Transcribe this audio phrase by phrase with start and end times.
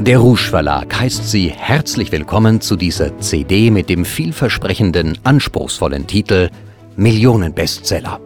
[0.00, 6.48] Der Rouge Verlag heißt Sie herzlich willkommen zu dieser CD mit dem vielversprechenden, anspruchsvollen Titel
[6.96, 8.18] Millionenbestseller.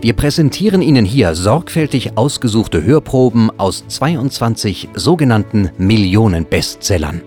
[0.00, 7.22] Wir präsentieren Ihnen hier sorgfältig ausgesuchte Hörproben aus 22 sogenannten Millionenbestsellern.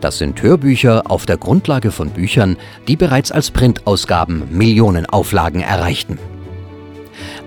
[0.00, 2.56] Das sind Hörbücher auf der Grundlage von Büchern,
[2.88, 6.18] die bereits als Printausgaben Millionenauflagen erreichten.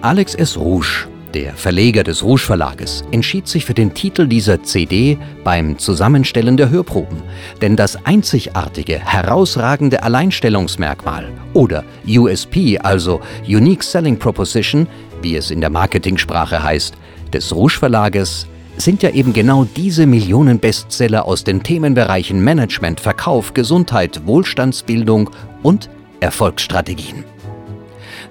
[0.01, 0.55] Alex S.
[0.55, 6.55] Rouge der Verleger des Rouge Verlages entschied sich für den Titel dieser CD beim Zusammenstellen
[6.55, 7.21] der Hörproben,
[7.62, 14.88] denn das einzigartige, herausragende Alleinstellungsmerkmal oder USP, also Unique Selling Proposition,
[15.21, 16.93] wie es in der Marketingsprache heißt,
[17.34, 24.26] des Rouge Verlages sind ja eben genau diese Millionen-Bestseller aus den Themenbereichen Management, Verkauf, Gesundheit,
[24.26, 25.29] Wohlstandsbildung
[25.63, 25.90] und
[26.21, 27.26] Erfolgsstrategien.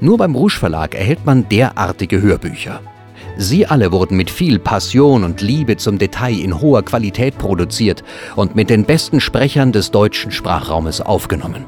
[0.01, 2.81] Nur beim Rouge Verlag erhält man derartige Hörbücher.
[3.37, 8.05] Sie alle wurden mit viel Passion und Liebe zum Detail in hoher Qualität produziert
[8.37, 11.65] und mit den besten Sprechern des deutschen Sprachraumes aufgenommen.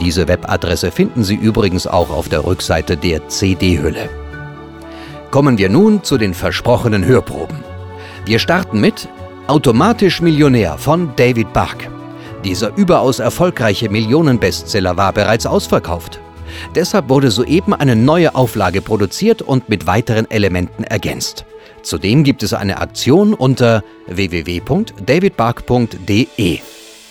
[0.00, 4.08] Diese Webadresse finden Sie übrigens auch auf der Rückseite der CD-Hülle.
[5.30, 7.58] Kommen wir nun zu den versprochenen Hörproben.
[8.24, 9.08] Wir starten mit
[9.48, 11.74] Automatisch Millionär von David Bach.
[12.44, 16.20] Dieser überaus erfolgreiche Millionenbestseller war bereits ausverkauft.
[16.74, 21.44] Deshalb wurde soeben eine neue Auflage produziert und mit weiteren Elementen ergänzt.
[21.82, 26.58] Zudem gibt es eine Aktion unter www.davidbark.de.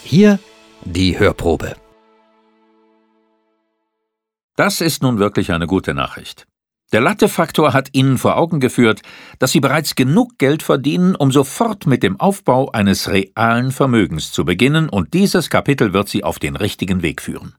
[0.04, 0.40] Hier
[0.84, 1.76] die Hörprobe.
[4.56, 6.48] Das ist nun wirklich eine gute Nachricht.
[6.92, 9.02] Der Latte-Faktor hat Ihnen vor Augen geführt,
[9.40, 14.44] dass Sie bereits genug Geld verdienen, um sofort mit dem Aufbau eines realen Vermögens zu
[14.44, 17.56] beginnen, und dieses Kapitel wird Sie auf den richtigen Weg führen.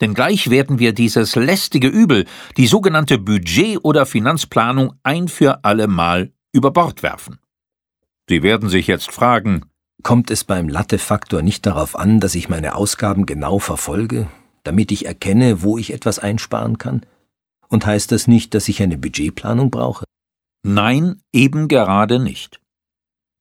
[0.00, 2.26] Denn gleich werden wir dieses lästige Übel,
[2.56, 7.38] die sogenannte Budget- oder Finanzplanung, ein für alle Mal über Bord werfen.
[8.28, 9.62] Sie werden sich jetzt fragen,
[10.02, 14.28] Kommt es beim Latte-Faktor nicht darauf an, dass ich meine Ausgaben genau verfolge,
[14.62, 17.04] damit ich erkenne, wo ich etwas einsparen kann?
[17.66, 20.04] Und heißt das nicht, dass ich eine Budgetplanung brauche?
[20.62, 22.60] Nein, eben gerade nicht.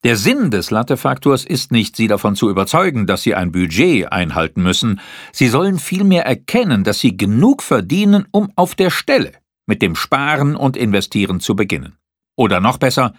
[0.05, 4.61] Der Sinn des Lattefaktors ist nicht, Sie davon zu überzeugen, dass Sie ein Budget einhalten
[4.61, 5.01] müssen.
[5.31, 9.31] Sie sollen vielmehr erkennen, dass Sie genug verdienen, um auf der Stelle
[9.65, 11.97] mit dem Sparen und Investieren zu beginnen.
[12.35, 13.15] Oder noch besser,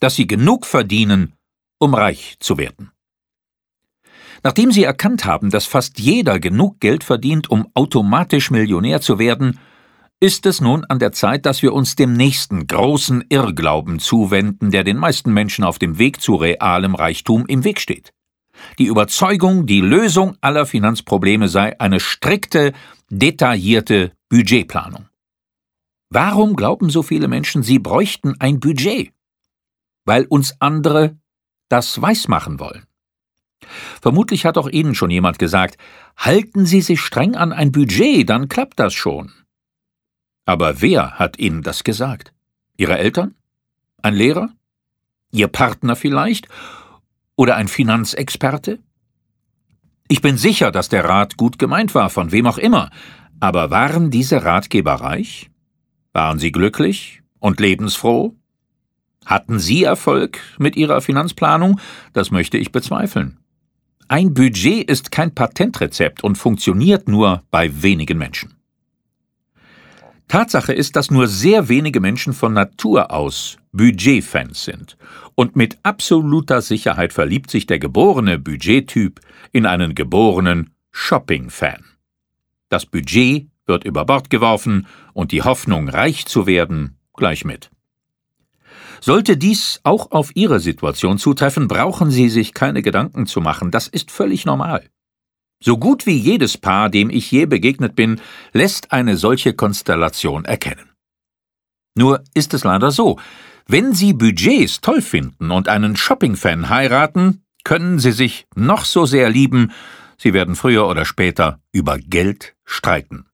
[0.00, 1.34] dass Sie genug verdienen,
[1.78, 2.92] um reich zu werden.
[4.42, 9.58] Nachdem Sie erkannt haben, dass fast jeder genug Geld verdient, um automatisch Millionär zu werden,
[10.22, 14.84] ist es nun an der Zeit, dass wir uns dem nächsten großen Irrglauben zuwenden, der
[14.84, 18.12] den meisten Menschen auf dem Weg zu realem Reichtum im Weg steht.
[18.78, 22.72] Die Überzeugung, die Lösung aller Finanzprobleme sei eine strikte,
[23.10, 25.08] detaillierte Budgetplanung.
[26.08, 29.12] Warum glauben so viele Menschen, sie bräuchten ein Budget?
[30.04, 31.18] Weil uns andere
[31.68, 32.86] das weismachen wollen.
[34.00, 35.78] Vermutlich hat auch Ihnen schon jemand gesagt,
[36.16, 39.32] halten Sie sich streng an ein Budget, dann klappt das schon.
[40.44, 42.32] Aber wer hat Ihnen das gesagt?
[42.76, 43.34] Ihre Eltern?
[44.02, 44.50] Ein Lehrer?
[45.30, 46.48] Ihr Partner vielleicht?
[47.36, 48.78] Oder ein Finanzexperte?
[50.08, 52.90] Ich bin sicher, dass der Rat gut gemeint war, von wem auch immer,
[53.40, 55.50] aber waren diese Ratgeber reich?
[56.12, 58.34] Waren sie glücklich und lebensfroh?
[59.24, 61.80] Hatten Sie Erfolg mit Ihrer Finanzplanung?
[62.12, 63.38] Das möchte ich bezweifeln.
[64.08, 68.54] Ein Budget ist kein Patentrezept und funktioniert nur bei wenigen Menschen.
[70.28, 74.96] Tatsache ist, dass nur sehr wenige Menschen von Natur aus Budgetfans sind.
[75.34, 79.20] Und mit absoluter Sicherheit verliebt sich der geborene Budgettyp
[79.50, 81.84] in einen geborenen Shopping-Fan.
[82.68, 87.70] Das Budget wird über Bord geworfen und die Hoffnung, reich zu werden, gleich mit.
[89.00, 93.88] Sollte dies auch auf Ihre Situation zutreffen, brauchen Sie sich keine Gedanken zu machen, das
[93.88, 94.88] ist völlig normal.
[95.64, 98.20] So gut wie jedes Paar, dem ich je begegnet bin,
[98.52, 100.90] lässt eine solche Konstellation erkennen.
[101.94, 103.20] Nur ist es leider so,
[103.68, 109.30] wenn Sie Budgets toll finden und einen Shopping-Fan heiraten, können Sie sich noch so sehr
[109.30, 109.70] lieben,
[110.18, 113.26] Sie werden früher oder später über Geld streiten.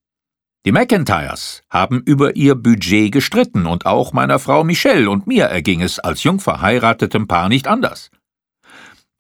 [0.66, 5.80] Die McIntyres haben über ihr Budget gestritten und auch meiner Frau Michelle und mir erging
[5.80, 8.10] es als jung verheiratetem Paar nicht anders.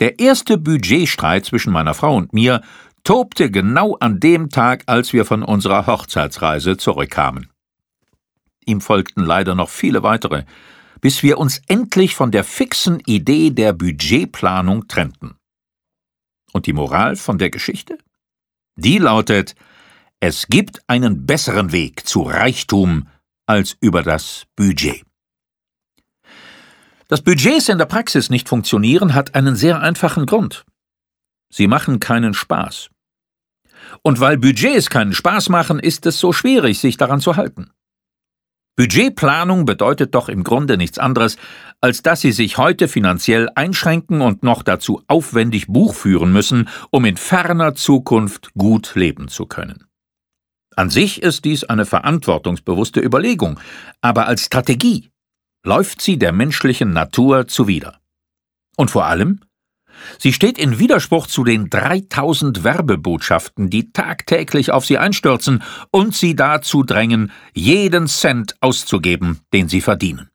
[0.00, 2.62] Der erste Budgetstreit zwischen meiner Frau und mir
[3.04, 7.50] tobte genau an dem Tag, als wir von unserer Hochzeitsreise zurückkamen.
[8.64, 10.44] Ihm folgten leider noch viele weitere,
[11.00, 15.36] bis wir uns endlich von der fixen Idee der Budgetplanung trennten.
[16.52, 17.98] Und die Moral von der Geschichte?
[18.76, 19.54] Die lautet,
[20.20, 23.08] es gibt einen besseren Weg zu Reichtum
[23.46, 25.04] als über das Budget.
[27.08, 30.66] Dass Budgets in der Praxis nicht funktionieren, hat einen sehr einfachen Grund.
[31.50, 32.90] Sie machen keinen Spaß.
[34.02, 37.70] Und weil Budgets keinen Spaß machen, ist es so schwierig, sich daran zu halten.
[38.76, 41.36] Budgetplanung bedeutet doch im Grunde nichts anderes,
[41.80, 47.04] als dass Sie sich heute finanziell einschränken und noch dazu aufwendig Buch führen müssen, um
[47.04, 49.88] in ferner Zukunft gut leben zu können.
[50.76, 53.58] An sich ist dies eine verantwortungsbewusste Überlegung,
[54.00, 55.10] aber als Strategie
[55.64, 57.98] läuft sie der menschlichen Natur zuwider.
[58.76, 59.40] Und vor allem,
[60.18, 66.34] Sie steht in Widerspruch zu den 3000 Werbebotschaften, die tagtäglich auf sie einstürzen und sie
[66.36, 70.28] dazu drängen, jeden Cent auszugeben, den sie verdienen.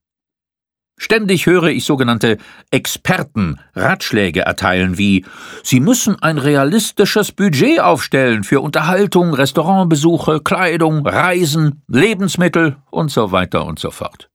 [0.97, 2.37] Ständig höre ich sogenannte
[2.71, 5.25] Experten Ratschläge erteilen wie
[5.63, 13.65] Sie müssen ein realistisches Budget aufstellen für Unterhaltung, Restaurantbesuche, Kleidung, Reisen, Lebensmittel und so weiter
[13.65, 14.29] und so fort.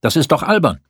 [0.00, 0.80] Das ist doch albern.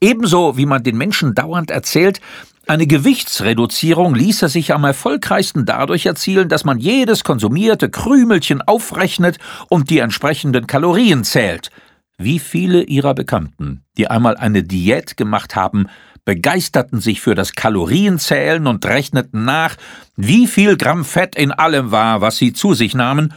[0.00, 2.20] Ebenso wie man den Menschen dauernd erzählt,
[2.66, 9.38] eine Gewichtsreduzierung ließe sich am erfolgreichsten dadurch erzielen, dass man jedes konsumierte Krümelchen aufrechnet
[9.68, 11.70] und die entsprechenden Kalorien zählt.
[12.16, 15.88] Wie viele ihrer Bekannten, die einmal eine Diät gemacht haben,
[16.24, 19.76] begeisterten sich für das Kalorienzählen und rechneten nach,
[20.16, 23.34] wie viel Gramm Fett in allem war, was sie zu sich nahmen,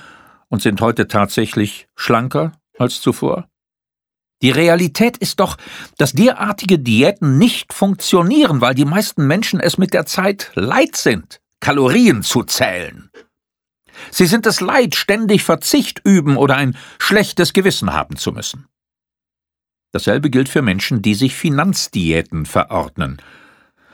[0.50, 3.50] und sind heute tatsächlich schlanker als zuvor?
[4.42, 5.58] Die Realität ist doch,
[5.98, 11.40] dass derartige Diäten nicht funktionieren, weil die meisten Menschen es mit der Zeit leid sind,
[11.60, 13.10] Kalorien zu zählen.
[14.12, 18.68] Sie sind es leid, ständig Verzicht üben oder ein schlechtes Gewissen haben zu müssen.
[19.92, 23.18] Dasselbe gilt für Menschen, die sich Finanzdiäten verordnen.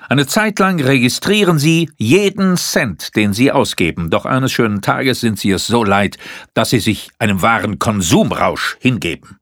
[0.09, 5.39] Eine Zeit lang registrieren sie jeden Cent, den sie ausgeben, doch eines schönen Tages sind
[5.39, 6.17] sie es so leid,
[6.53, 9.37] dass sie sich einem wahren Konsumrausch hingeben.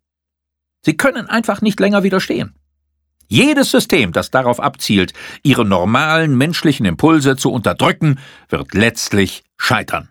[0.83, 2.55] Sie können einfach nicht länger widerstehen.
[3.27, 8.19] Jedes System, das darauf abzielt, ihre normalen menschlichen Impulse zu unterdrücken,
[8.49, 10.09] wird letztlich scheitern.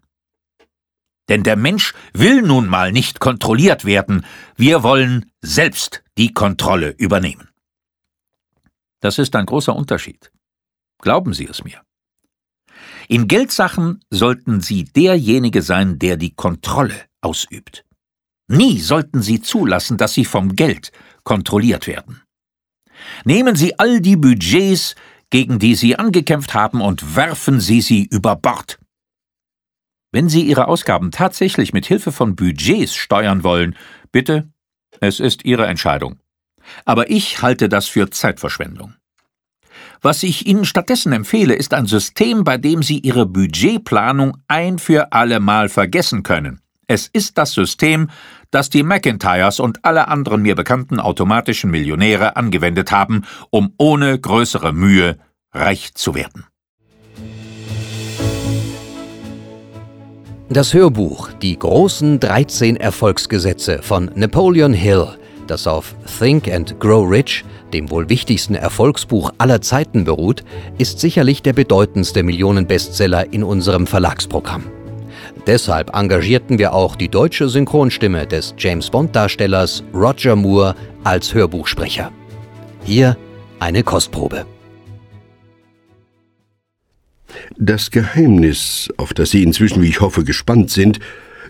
[1.29, 4.25] Denn der Mensch will nun mal nicht kontrolliert werden,
[4.57, 7.51] wir wollen selbst die Kontrolle übernehmen.
[9.01, 10.33] Das ist ein großer Unterschied.
[10.99, 11.83] Glauben Sie es mir.
[13.09, 17.85] In Geldsachen sollten Sie derjenige sein, der die Kontrolle ausübt.
[18.53, 20.91] Nie sollten Sie zulassen, dass Sie vom Geld
[21.23, 22.21] kontrolliert werden.
[23.25, 24.97] Nehmen Sie all die Budgets,
[25.31, 28.81] gegen die Sie angekämpft haben, und werfen Sie sie über Bord.
[30.11, 33.77] Wenn Sie Ihre Ausgaben tatsächlich mit Hilfe von Budgets steuern wollen,
[34.11, 34.51] bitte,
[35.01, 36.19] es ist Ihre Entscheidung.
[36.85, 38.95] Aber ich halte das für Zeitverschwendung.
[40.03, 45.13] Was ich Ihnen stattdessen empfehle, ist ein System, bei dem Sie Ihre Budgetplanung ein für
[45.13, 46.61] alle Mal vergessen können.
[46.91, 48.11] Es ist das System,
[48.51, 54.73] das die McIntyres und alle anderen mir bekannten automatischen Millionäre angewendet haben, um ohne größere
[54.73, 55.19] Mühe
[55.53, 56.47] reich zu werden.
[60.53, 65.07] Das Hörbuch Die großen 13 Erfolgsgesetze von Napoleon Hill,
[65.47, 70.43] das auf Think and Grow Rich, dem wohl wichtigsten Erfolgsbuch aller Zeiten beruht,
[70.77, 74.65] ist sicherlich der bedeutendste Millionenbestseller in unserem Verlagsprogramm.
[75.47, 82.13] Deshalb engagierten wir auch die deutsche Synchronstimme des James Bond-Darstellers Roger Moore als Hörbuchsprecher.
[82.85, 83.17] Hier
[83.59, 84.47] eine Kostprobe.
[87.57, 90.99] Das Geheimnis, auf das Sie inzwischen, wie ich hoffe, gespannt sind,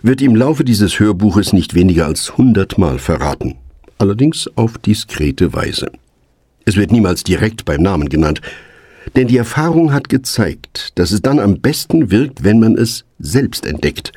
[0.01, 3.55] wird im Laufe dieses Hörbuches nicht weniger als hundertmal verraten.
[3.97, 5.91] Allerdings auf diskrete Weise.
[6.65, 8.41] Es wird niemals direkt beim Namen genannt,
[9.15, 13.65] denn die Erfahrung hat gezeigt, dass es dann am besten wirkt, wenn man es selbst
[13.65, 14.11] entdeckt.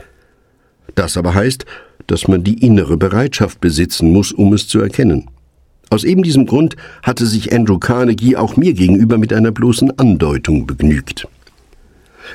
[0.95, 1.64] Das aber heißt,
[2.07, 5.29] dass man die innere Bereitschaft besitzen muss, um es zu erkennen.
[5.91, 10.67] Aus eben diesem Grund hatte sich Andrew Carnegie auch mir gegenüber mit einer bloßen Andeutung
[10.67, 11.26] begnügt.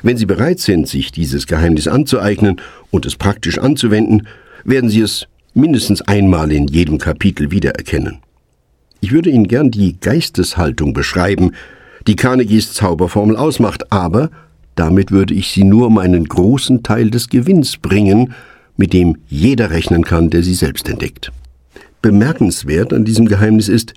[0.02, 4.26] Wenn Sie bereit sind, sich dieses Geheimnis anzueignen und es praktisch anzuwenden,
[4.64, 8.18] werden Sie es mindestens einmal in jedem Kapitel wiedererkennen.
[9.00, 11.52] Ich würde Ihnen gern die Geisteshaltung beschreiben,
[12.06, 14.30] die Carnegies Zauberformel ausmacht, aber
[14.74, 18.32] damit würde ich Sie nur um einen großen Teil des Gewinns bringen,
[18.76, 21.32] mit dem jeder rechnen kann, der sie selbst entdeckt.
[22.00, 23.92] Bemerkenswert an diesem Geheimnis ist,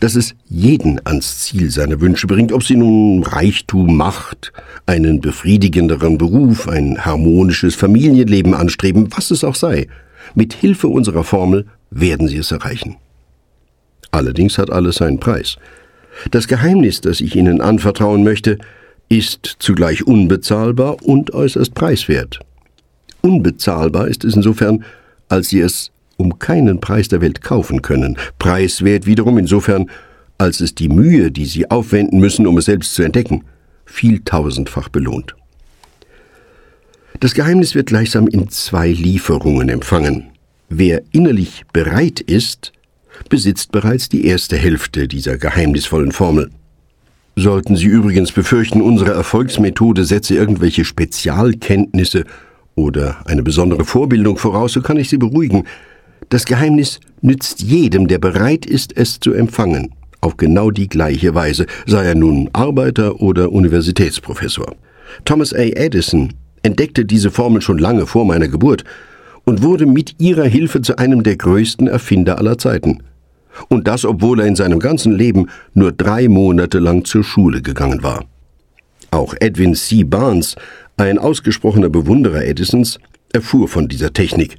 [0.00, 4.52] dass es jeden ans Ziel seiner Wünsche bringt, ob sie nun Reichtum, Macht,
[4.86, 9.86] einen befriedigenderen Beruf, ein harmonisches Familienleben anstreben, was es auch sei.
[10.34, 12.96] Mit Hilfe unserer Formel werden sie es erreichen.
[14.10, 15.58] Allerdings hat alles seinen Preis.
[16.30, 18.58] Das Geheimnis, das ich Ihnen anvertrauen möchte,
[19.08, 22.40] ist zugleich unbezahlbar und äußerst preiswert.
[23.20, 24.84] Unbezahlbar ist es insofern,
[25.28, 29.90] als Sie es um keinen Preis der Welt kaufen können, preiswert wiederum insofern,
[30.38, 33.44] als es die Mühe, die Sie aufwenden müssen, um es selbst zu entdecken,
[33.84, 35.34] vieltausendfach belohnt.
[37.20, 40.26] Das Geheimnis wird gleichsam in zwei Lieferungen empfangen.
[40.68, 42.72] Wer innerlich bereit ist,
[43.28, 46.50] besitzt bereits die erste Hälfte dieser geheimnisvollen Formel.
[47.36, 52.24] Sollten Sie übrigens befürchten, unsere Erfolgsmethode setze irgendwelche Spezialkenntnisse
[52.76, 55.64] oder eine besondere Vorbildung voraus, so kann ich Sie beruhigen.
[56.28, 61.66] Das Geheimnis nützt jedem, der bereit ist, es zu empfangen, auf genau die gleiche Weise,
[61.86, 64.74] sei er nun Arbeiter oder Universitätsprofessor.
[65.24, 65.58] Thomas A.
[65.58, 68.84] Edison entdeckte diese Formel schon lange vor meiner Geburt
[69.44, 73.02] und wurde mit ihrer Hilfe zu einem der größten Erfinder aller Zeiten.
[73.68, 78.02] Und das, obwohl er in seinem ganzen Leben nur drei Monate lang zur Schule gegangen
[78.02, 78.24] war.
[79.10, 80.02] Auch Edwin C.
[80.02, 80.56] Barnes,
[80.96, 82.98] ein ausgesprochener Bewunderer Edisons,
[83.32, 84.56] erfuhr von dieser Technik.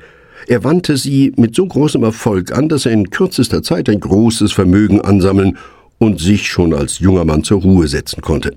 [0.47, 4.51] Er wandte sie mit so großem Erfolg an, dass er in kürzester Zeit ein großes
[4.51, 5.57] Vermögen ansammeln
[5.97, 8.53] und sich schon als junger Mann zur Ruhe setzen konnte.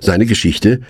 [0.00, 0.80] Seine Geschichte,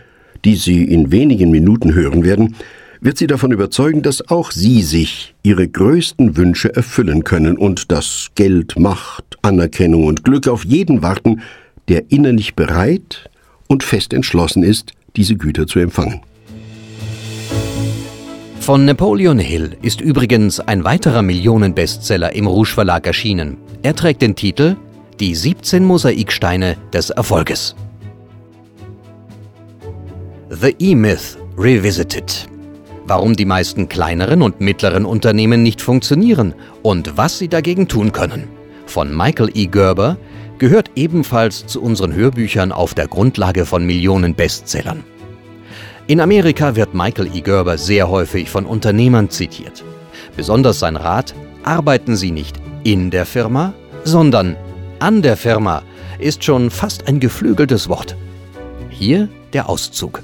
[0.44, 2.56] die Sie in wenigen Minuten hören werden,
[3.02, 8.28] wird Sie davon überzeugen, dass auch Sie sich Ihre größten Wünsche erfüllen können und dass
[8.36, 11.42] Geld, Macht, Anerkennung und Glück auf jeden warten,
[11.88, 13.28] der innerlich bereit
[13.66, 16.20] und fest entschlossen ist, diese Güter zu empfangen.
[18.60, 23.56] Von Napoleon Hill ist übrigens ein weiterer Millionenbestseller im Rouge Verlag erschienen.
[23.82, 24.76] Er trägt den Titel
[25.18, 27.74] Die 17 Mosaiksteine des Erfolges.
[30.50, 32.51] The E-Myth Revisited.
[33.06, 38.48] Warum die meisten kleineren und mittleren Unternehmen nicht funktionieren und was sie dagegen tun können.
[38.86, 39.66] Von Michael E.
[39.66, 40.16] Gerber
[40.58, 45.02] gehört ebenfalls zu unseren Hörbüchern auf der Grundlage von Millionen Bestsellern.
[46.06, 47.40] In Amerika wird Michael E.
[47.40, 49.84] Gerber sehr häufig von Unternehmern zitiert.
[50.36, 54.56] Besonders sein Rat, arbeiten Sie nicht in der Firma, sondern
[54.98, 55.82] an der Firma,
[56.18, 58.16] ist schon fast ein geflügeltes Wort.
[58.90, 60.22] Hier der Auszug.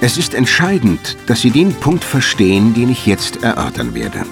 [0.00, 4.24] Es ist entscheidend, dass Sie den Punkt verstehen, den ich jetzt erörtern werde.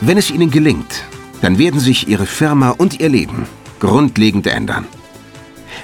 [0.00, 1.02] Wenn es Ihnen gelingt,
[1.42, 3.46] dann werden sich Ihre Firma und Ihr Leben
[3.80, 4.86] grundlegend ändern.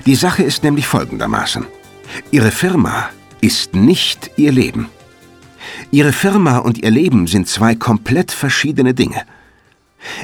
[0.06, 1.66] Die Sache ist nämlich folgendermaßen.
[2.30, 3.10] Ihre Firma
[3.40, 4.88] ist nicht Ihr Leben.
[5.90, 9.22] Ihre Firma und Ihr Leben sind zwei komplett verschiedene Dinge.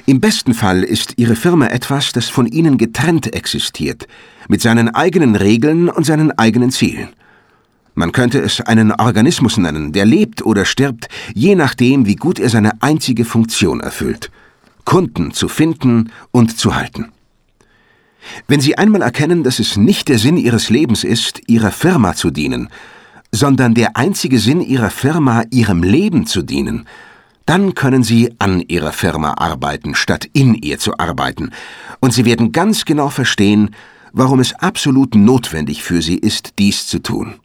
[0.06, 4.06] Im besten Fall ist Ihre Firma etwas, das von Ihnen getrennt existiert,
[4.48, 7.08] mit seinen eigenen Regeln und seinen eigenen Zielen.
[7.98, 12.50] Man könnte es einen Organismus nennen, der lebt oder stirbt, je nachdem, wie gut er
[12.50, 14.30] seine einzige Funktion erfüllt.
[14.84, 17.06] Kunden zu finden und zu halten.
[18.48, 22.30] Wenn Sie einmal erkennen, dass es nicht der Sinn Ihres Lebens ist, Ihrer Firma zu
[22.30, 22.68] dienen,
[23.32, 26.86] sondern der einzige Sinn Ihrer Firma, Ihrem Leben zu dienen,
[27.46, 31.50] dann können Sie an Ihrer Firma arbeiten, statt in ihr zu arbeiten,
[32.00, 33.70] und Sie werden ganz genau verstehen,
[34.12, 37.36] warum es absolut notwendig für Sie ist, dies zu tun.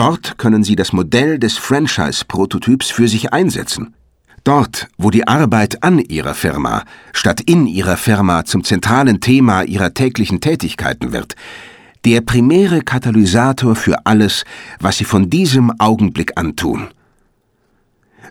[0.00, 3.92] Dort können Sie das Modell des Franchise-Prototyps für sich einsetzen.
[4.44, 9.92] Dort, wo die Arbeit an Ihrer Firma statt in Ihrer Firma zum zentralen Thema Ihrer
[9.92, 11.36] täglichen Tätigkeiten wird,
[12.06, 14.44] der primäre Katalysator für alles,
[14.78, 16.88] was Sie von diesem Augenblick an tun.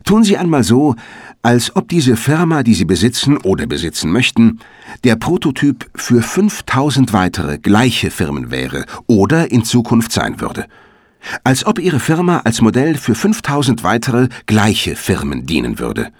[0.06, 0.96] Tun Sie einmal so,
[1.44, 4.58] als ob diese Firma, die Sie besitzen oder besitzen möchten,
[5.04, 10.66] der Prototyp für 5000 weitere gleiche Firmen wäre oder in Zukunft sein würde
[11.44, 16.12] als ob Ihre Firma als Modell für 5000 weitere gleiche Firmen dienen würde.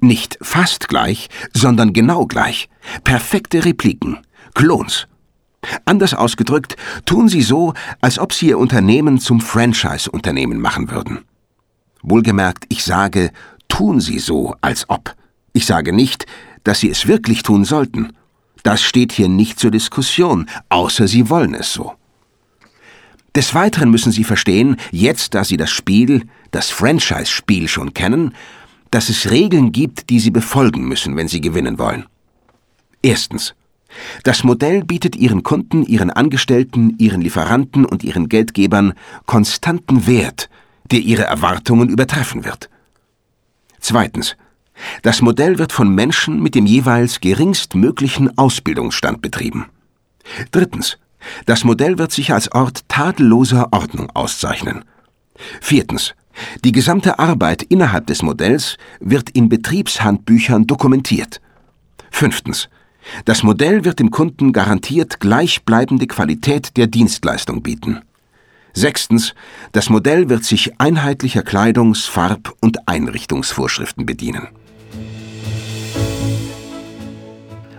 [0.00, 2.68] Nicht fast gleich, sondern genau gleich.
[3.04, 4.18] Perfekte Repliken.
[4.54, 5.06] Klons.
[5.84, 11.20] Anders ausgedrückt, tun Sie so, als ob Sie Ihr Unternehmen zum Franchise-Unternehmen machen würden.
[12.02, 13.30] Wohlgemerkt, ich sage,
[13.68, 15.14] tun Sie so, als ob.
[15.52, 16.26] Ich sage nicht,
[16.64, 18.12] dass Sie es wirklich tun sollten.
[18.64, 21.92] Das steht hier nicht zur Diskussion, außer Sie wollen es so.
[23.34, 28.34] Des Weiteren müssen Sie verstehen, jetzt da Sie das Spiel, das Franchise-Spiel schon kennen,
[28.90, 32.06] dass es Regeln gibt, die Sie befolgen müssen, wenn Sie gewinnen wollen.
[33.02, 33.54] Erstens.
[34.22, 38.94] Das Modell bietet Ihren Kunden, Ihren Angestellten, Ihren Lieferanten und Ihren Geldgebern
[39.26, 40.48] konstanten Wert,
[40.90, 42.68] der Ihre Erwartungen übertreffen wird.
[43.80, 44.36] Zweitens.
[45.02, 49.66] Das Modell wird von Menschen mit dem jeweils geringstmöglichen Ausbildungsstand betrieben.
[50.50, 50.98] Drittens.
[51.46, 54.84] Das Modell wird sich als Ort tadelloser Ordnung auszeichnen.
[55.60, 56.14] Viertens.
[56.64, 61.40] Die gesamte Arbeit innerhalb des Modells wird in Betriebshandbüchern dokumentiert.
[62.10, 62.68] Fünftens.
[63.24, 68.00] Das Modell wird dem Kunden garantiert gleichbleibende Qualität der Dienstleistung bieten.
[68.74, 69.34] Sechstens.
[69.72, 74.48] Das Modell wird sich einheitlicher Kleidungs-, Farb- und Einrichtungsvorschriften bedienen.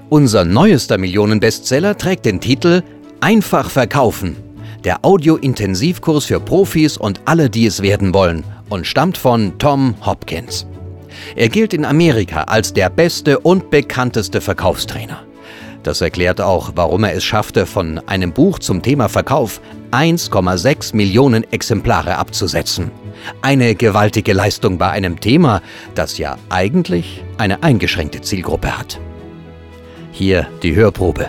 [0.09, 2.83] Unser neuester Millionenbestseller trägt den Titel
[3.23, 4.35] Einfach verkaufen.
[4.83, 10.67] Der Audio-Intensivkurs für Profis und alle, die es werden wollen und stammt von Tom Hopkins.
[11.37, 15.23] Er gilt in Amerika als der beste und bekannteste Verkaufstrainer.
[15.83, 19.61] Das erklärt auch, warum er es schaffte, von einem Buch zum Thema Verkauf
[19.91, 22.91] 1,6 Millionen Exemplare abzusetzen.
[23.41, 25.61] Eine gewaltige Leistung bei einem Thema,
[25.95, 28.99] das ja eigentlich eine eingeschränkte Zielgruppe hat.
[30.11, 31.27] Hier die Hörprobe.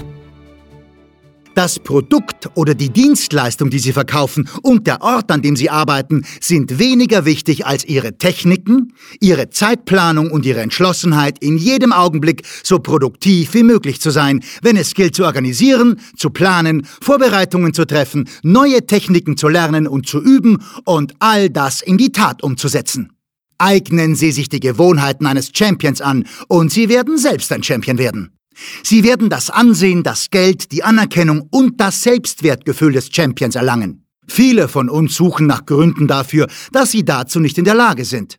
[1.54, 6.26] Das Produkt oder die Dienstleistung, die Sie verkaufen und der Ort, an dem Sie arbeiten,
[6.40, 12.80] sind weniger wichtig als Ihre Techniken, Ihre Zeitplanung und Ihre Entschlossenheit, in jedem Augenblick so
[12.80, 18.28] produktiv wie möglich zu sein, wenn es gilt zu organisieren, zu planen, Vorbereitungen zu treffen,
[18.42, 23.12] neue Techniken zu lernen und zu üben und all das in die Tat umzusetzen.
[23.58, 28.33] Eignen Sie sich die Gewohnheiten eines Champions an und Sie werden selbst ein Champion werden.
[28.82, 34.06] Sie werden das Ansehen, das Geld, die Anerkennung und das Selbstwertgefühl des Champions erlangen.
[34.26, 38.36] Viele von uns suchen nach Gründen dafür, dass sie dazu nicht in der Lage sind.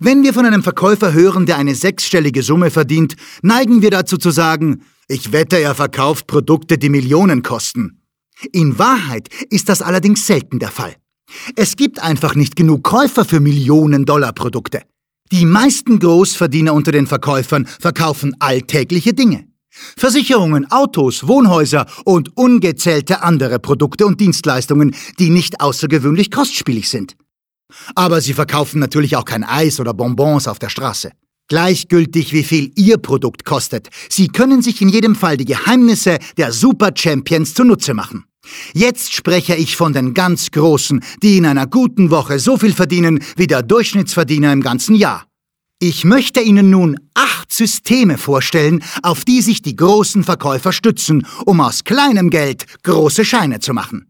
[0.00, 4.30] Wenn wir von einem Verkäufer hören, der eine sechsstellige Summe verdient, neigen wir dazu zu
[4.30, 8.02] sagen, ich wette, er verkauft Produkte, die Millionen kosten.
[8.52, 10.94] In Wahrheit ist das allerdings selten der Fall.
[11.56, 14.82] Es gibt einfach nicht genug Käufer für Millionen-Dollar-Produkte.
[15.30, 19.46] Die meisten Großverdiener unter den Verkäufern verkaufen alltägliche Dinge.
[19.96, 27.16] Versicherungen, Autos, Wohnhäuser und ungezählte andere Produkte und Dienstleistungen, die nicht außergewöhnlich kostspielig sind.
[27.94, 31.10] Aber sie verkaufen natürlich auch kein Eis oder Bonbons auf der Straße.
[31.48, 36.52] Gleichgültig wie viel Ihr Produkt kostet, Sie können sich in jedem Fall die Geheimnisse der
[36.52, 38.24] Super Champions zunutze machen.
[38.72, 43.22] Jetzt spreche ich von den ganz Großen, die in einer guten Woche so viel verdienen
[43.36, 45.24] wie der Durchschnittsverdiener im ganzen Jahr.
[45.80, 51.60] Ich möchte Ihnen nun acht Systeme vorstellen, auf die sich die großen Verkäufer stützen, um
[51.60, 54.07] aus kleinem Geld große Scheine zu machen.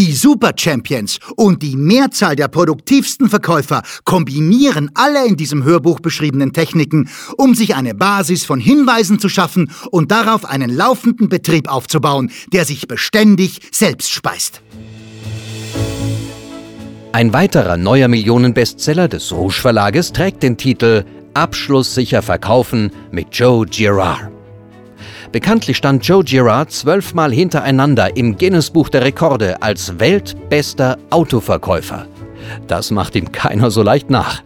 [0.00, 6.54] Die Super Champions und die Mehrzahl der produktivsten Verkäufer kombinieren alle in diesem Hörbuch beschriebenen
[6.54, 12.30] Techniken, um sich eine Basis von Hinweisen zu schaffen und darauf einen laufenden Betrieb aufzubauen,
[12.50, 14.62] der sich beständig selbst speist.
[17.12, 24.39] Ein weiterer neuer Millionenbestseller des Rouge Verlages trägt den Titel Abschlusssicher verkaufen mit Joe Girard.
[25.32, 32.08] Bekanntlich stand Joe Girard zwölfmal hintereinander im Guinness-Buch der Rekorde als weltbester Autoverkäufer.
[32.66, 34.42] Das macht ihm keiner so leicht nach.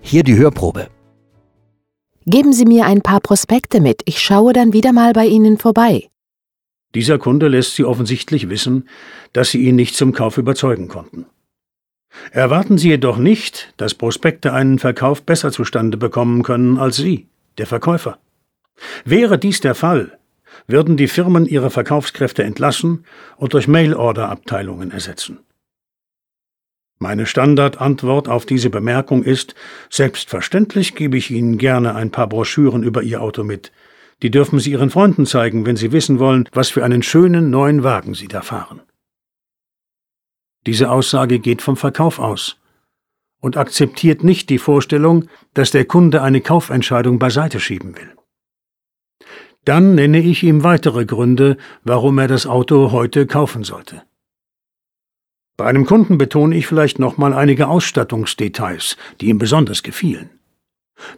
[0.00, 0.88] Hier die Hörprobe.
[2.26, 6.08] Geben Sie mir ein paar Prospekte mit, ich schaue dann wieder mal bei Ihnen vorbei.
[6.94, 8.88] Dieser Kunde lässt Sie offensichtlich wissen,
[9.32, 11.26] dass Sie ihn nicht zum Kauf überzeugen konnten.
[12.30, 17.66] Erwarten Sie jedoch nicht, dass Prospekte einen Verkauf besser zustande bekommen können als Sie, der
[17.66, 18.18] Verkäufer.
[19.04, 20.18] Wäre dies der Fall,
[20.66, 23.04] würden die Firmen ihre Verkaufskräfte entlassen
[23.36, 25.40] und durch Mailorder-Abteilungen ersetzen.
[26.98, 29.54] Meine Standardantwort auf diese Bemerkung ist,
[29.90, 33.72] selbstverständlich gebe ich Ihnen gerne ein paar Broschüren über Ihr Auto mit.
[34.22, 37.82] Die dürfen Sie Ihren Freunden zeigen, wenn Sie wissen wollen, was für einen schönen neuen
[37.82, 38.80] Wagen Sie da fahren.
[40.66, 42.56] Diese Aussage geht vom Verkauf aus
[43.40, 48.14] und akzeptiert nicht die Vorstellung, dass der Kunde eine Kaufentscheidung beiseite schieben will.
[49.64, 54.02] Dann nenne ich ihm weitere Gründe, warum er das Auto heute kaufen sollte.
[55.56, 60.30] Bei einem Kunden betone ich vielleicht nochmal einige Ausstattungsdetails, die ihm besonders gefielen.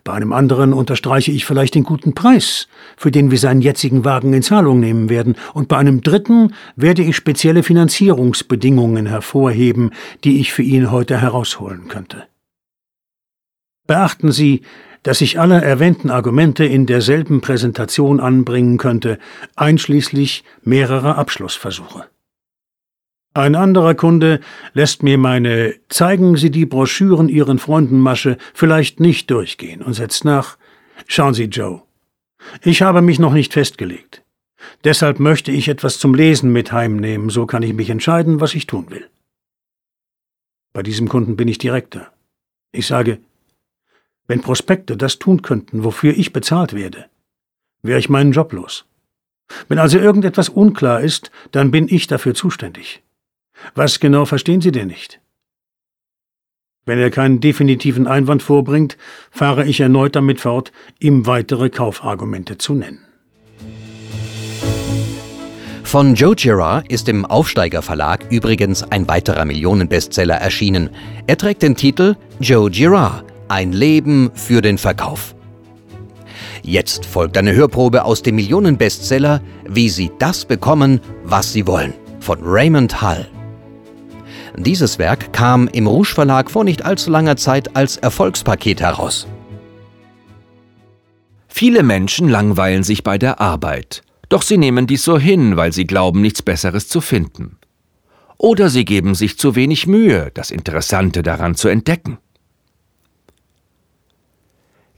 [0.04, 4.32] Bei einem anderen unterstreiche ich vielleicht den guten Preis, für den wir seinen jetzigen Wagen
[4.32, 9.90] in Zahlung nehmen werden, und bei einem dritten werde ich spezielle Finanzierungsbedingungen hervorheben,
[10.24, 12.26] die ich für ihn heute herausholen könnte.
[13.86, 14.62] Beachten Sie,
[15.06, 19.20] dass ich alle erwähnten Argumente in derselben Präsentation anbringen könnte,
[19.54, 22.08] einschließlich mehrerer Abschlussversuche.
[23.32, 24.40] Ein anderer Kunde
[24.72, 30.24] lässt mir meine Zeigen Sie die Broschüren Ihren Freunden Masche vielleicht nicht durchgehen und setzt
[30.24, 30.58] nach
[31.06, 31.82] Schauen Sie, Joe.
[32.62, 34.24] Ich habe mich noch nicht festgelegt.
[34.82, 38.66] Deshalb möchte ich etwas zum Lesen mit heimnehmen, so kann ich mich entscheiden, was ich
[38.66, 39.08] tun will.
[40.72, 42.10] Bei diesem Kunden bin ich direkter.
[42.72, 43.20] Ich sage,
[44.28, 47.06] wenn Prospekte das tun könnten, wofür ich bezahlt werde,
[47.82, 48.84] wäre ich meinen Job los.
[49.68, 53.02] Wenn also irgendetwas unklar ist, dann bin ich dafür zuständig.
[53.74, 55.20] Was genau verstehen Sie denn nicht?
[56.84, 58.96] Wenn er keinen definitiven Einwand vorbringt,
[59.30, 63.00] fahre ich erneut damit fort, ihm weitere Kaufargumente zu nennen.
[65.82, 70.90] Von Joe Girard ist im Aufsteiger Verlag übrigens ein weiterer Millionenbestseller erschienen.
[71.26, 75.34] Er trägt den Titel Joe Girard, ein Leben für den Verkauf.
[76.62, 82.38] Jetzt folgt eine Hörprobe aus dem Millionenbestseller Wie Sie das bekommen, was Sie wollen von
[82.42, 83.26] Raymond Hull.
[84.56, 89.26] Dieses Werk kam im Rouge Verlag vor nicht allzu langer Zeit als Erfolgspaket heraus.
[91.46, 95.86] Viele Menschen langweilen sich bei der Arbeit, doch sie nehmen dies so hin, weil sie
[95.86, 97.58] glauben, nichts Besseres zu finden.
[98.38, 102.18] Oder sie geben sich zu wenig Mühe, das Interessante daran zu entdecken.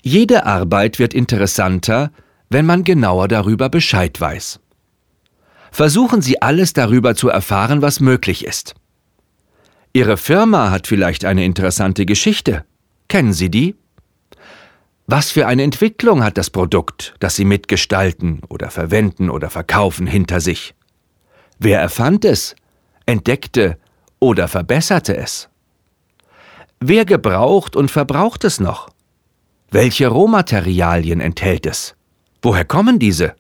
[0.03, 2.11] Jede Arbeit wird interessanter,
[2.51, 4.61] wenn man genauer darüber Bescheid weiß.
[5.71, 8.75] Versuchen Sie alles darüber zu erfahren, was möglich ist.
[9.93, 12.65] Ihre Firma hat vielleicht eine interessante Geschichte.
[13.09, 13.75] Kennen Sie die?
[15.07, 20.41] Was für eine Entwicklung hat das Produkt, das Sie mitgestalten oder verwenden oder verkaufen, hinter
[20.41, 20.75] sich?
[21.59, 22.55] Wer erfand es,
[23.07, 23.79] entdeckte
[24.21, 25.49] oder verbesserte es?
[26.81, 28.91] Wer gebraucht und verbraucht es noch?
[29.71, 31.95] Welche Rohmaterialien enthält es?
[32.41, 33.35] Woher kommen diese?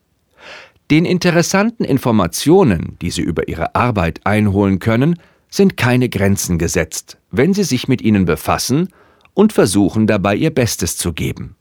[0.91, 7.55] Den interessanten Informationen, die Sie über Ihre Arbeit einholen können, sind keine Grenzen gesetzt, wenn
[7.55, 8.91] Sie sich mit ihnen befassen
[9.33, 11.57] und versuchen dabei Ihr Bestes zu geben.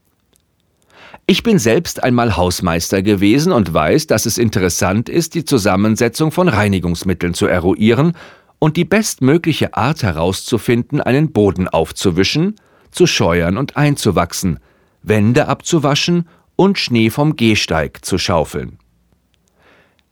[1.28, 6.50] Ich bin selbst einmal Hausmeister gewesen und weiß, dass es interessant ist, die Zusammensetzung von
[6.50, 8.14] Reinigungsmitteln zu eruieren
[8.60, 12.56] und die bestmögliche Art herauszufinden, einen Boden aufzuwischen,
[12.92, 14.60] zu scheuern und einzuwachsen,
[15.04, 18.80] Wände abzuwaschen und Schnee vom Gehsteig zu schaufeln.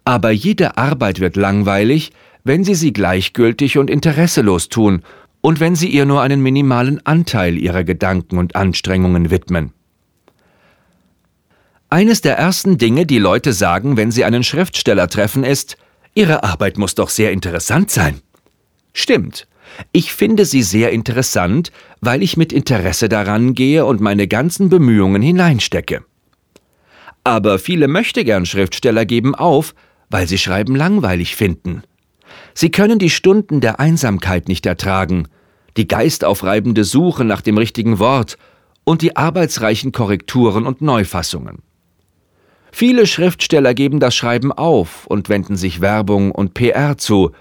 [0.04, 2.12] Aber jede Arbeit wird langweilig,
[2.44, 5.02] wenn Sie sie gleichgültig und interesselos tun
[5.42, 9.74] und wenn Sie ihr nur einen minimalen Anteil Ihrer Gedanken und Anstrengungen widmen.
[11.90, 15.78] Eines der ersten Dinge, die Leute sagen, wenn sie einen Schriftsteller treffen, ist,
[16.14, 18.22] Ihre Arbeit muss doch sehr interessant sein.
[18.94, 19.48] Stimmt,
[19.92, 25.22] ich finde sie sehr interessant, weil ich mit Interesse daran gehe und meine ganzen Bemühungen
[25.22, 26.04] hineinstecke.
[27.24, 29.74] Aber viele möchtegern Schriftsteller geben auf,
[30.10, 31.84] weil sie Schreiben langweilig finden.
[32.54, 35.28] Sie können die Stunden der Einsamkeit nicht ertragen,
[35.78, 38.38] die geistaufreibende Suche nach dem richtigen Wort
[38.84, 41.60] und die arbeitsreichen Korrekturen und Neufassungen.
[42.72, 47.32] Viele Schriftsteller geben das Schreiben auf und wenden sich Werbung und PR zu,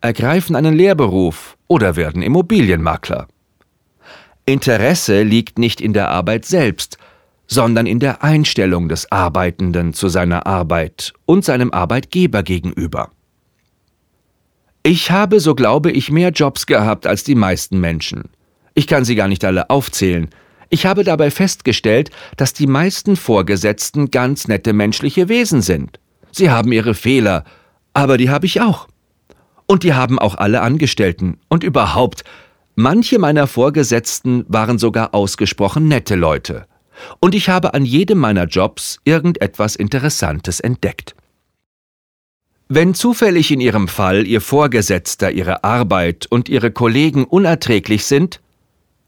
[0.00, 3.28] ergreifen einen Lehrberuf oder werden Immobilienmakler.
[4.46, 6.98] Interesse liegt nicht in der Arbeit selbst,
[7.46, 13.10] sondern in der Einstellung des Arbeitenden zu seiner Arbeit und seinem Arbeitgeber gegenüber.
[14.82, 18.30] Ich habe, so glaube ich, mehr Jobs gehabt als die meisten Menschen.
[18.74, 20.28] Ich kann sie gar nicht alle aufzählen.
[20.70, 25.98] Ich habe dabei festgestellt, dass die meisten Vorgesetzten ganz nette menschliche Wesen sind.
[26.30, 27.44] Sie haben ihre Fehler,
[27.94, 28.86] aber die habe ich auch.
[29.68, 31.38] Und die haben auch alle Angestellten.
[31.48, 32.24] Und überhaupt,
[32.74, 36.66] manche meiner Vorgesetzten waren sogar ausgesprochen nette Leute.
[37.20, 41.14] Und ich habe an jedem meiner Jobs irgendetwas Interessantes entdeckt.
[42.70, 48.40] Wenn zufällig in Ihrem Fall Ihr Vorgesetzter, Ihre Arbeit und Ihre Kollegen unerträglich sind,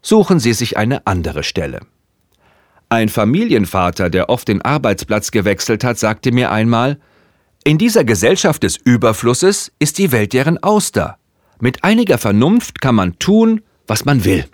[0.01, 1.81] suchen Sie sich eine andere Stelle.
[2.89, 6.99] Ein Familienvater, der oft den Arbeitsplatz gewechselt hat, sagte mir einmal,
[7.63, 11.17] in dieser Gesellschaft des Überflusses ist die Welt deren Auster.
[11.59, 14.45] Mit einiger Vernunft kann man tun, was man will.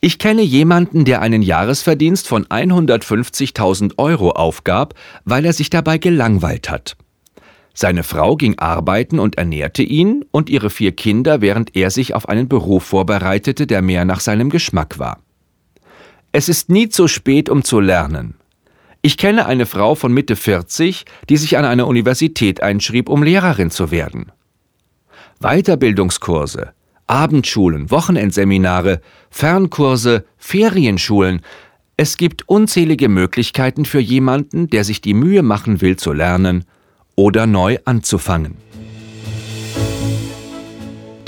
[0.00, 6.70] Ich kenne jemanden, der einen Jahresverdienst von 150.000 Euro aufgab, weil er sich dabei gelangweilt
[6.70, 6.96] hat.
[7.74, 12.28] Seine Frau ging arbeiten und ernährte ihn und ihre vier Kinder, während er sich auf
[12.28, 15.18] einen Beruf vorbereitete, der mehr nach seinem Geschmack war.
[16.30, 18.34] Es ist nie zu spät, um zu lernen.
[19.06, 23.70] Ich kenne eine Frau von Mitte 40, die sich an einer Universität einschrieb, um Lehrerin
[23.70, 24.32] zu werden.
[25.38, 26.72] Weiterbildungskurse,
[27.06, 31.42] Abendschulen, Wochenendseminare, Fernkurse, Ferienschulen.
[31.96, 36.64] Es gibt unzählige Möglichkeiten für jemanden, der sich die Mühe machen will zu lernen
[37.14, 38.56] oder neu anzufangen.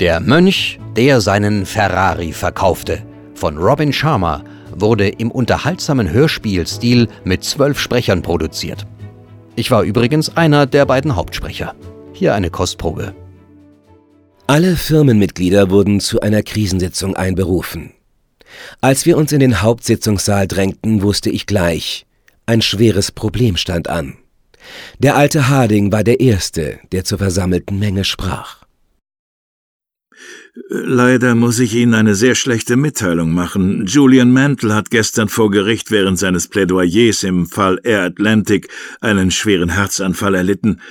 [0.01, 3.03] Der Mönch, der seinen Ferrari verkaufte,
[3.35, 4.43] von Robin Sharma,
[4.81, 8.85] wurde im unterhaltsamen Hörspielstil mit zwölf Sprechern produziert.
[9.55, 11.75] Ich war übrigens einer der beiden Hauptsprecher.
[12.13, 13.13] Hier eine Kostprobe.
[14.47, 17.91] Alle Firmenmitglieder wurden zu einer Krisensitzung einberufen.
[18.81, 22.05] Als wir uns in den Hauptsitzungssaal drängten, wusste ich gleich,
[22.45, 24.17] ein schweres Problem stand an.
[24.97, 28.58] Der alte Harding war der Erste, der zur versammelten Menge sprach.
[30.67, 33.85] Leider muss ich Ihnen eine sehr schlechte Mitteilung machen.
[33.85, 38.67] Julian Mantle hat gestern vor Gericht während seines Plädoyers im Fall Air Atlantic
[38.99, 40.81] einen schweren Herzanfall erlitten.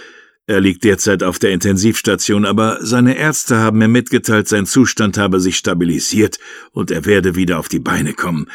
[0.46, 5.40] Er liegt derzeit auf der Intensivstation, aber seine Ärzte haben mir mitgeteilt, sein Zustand habe
[5.40, 6.38] sich stabilisiert
[6.72, 8.46] und er werde wieder auf die Beine kommen.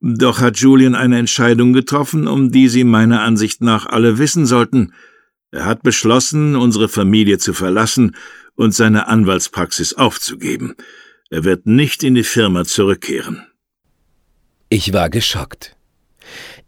[0.00, 4.92] Doch hat Julian eine Entscheidung getroffen, um die Sie meiner Ansicht nach alle wissen sollten.
[5.50, 8.16] Er hat beschlossen, unsere Familie zu verlassen
[8.58, 10.74] und seine Anwaltspraxis aufzugeben.
[11.30, 13.46] Er wird nicht in die Firma zurückkehren.
[14.68, 15.76] Ich war geschockt.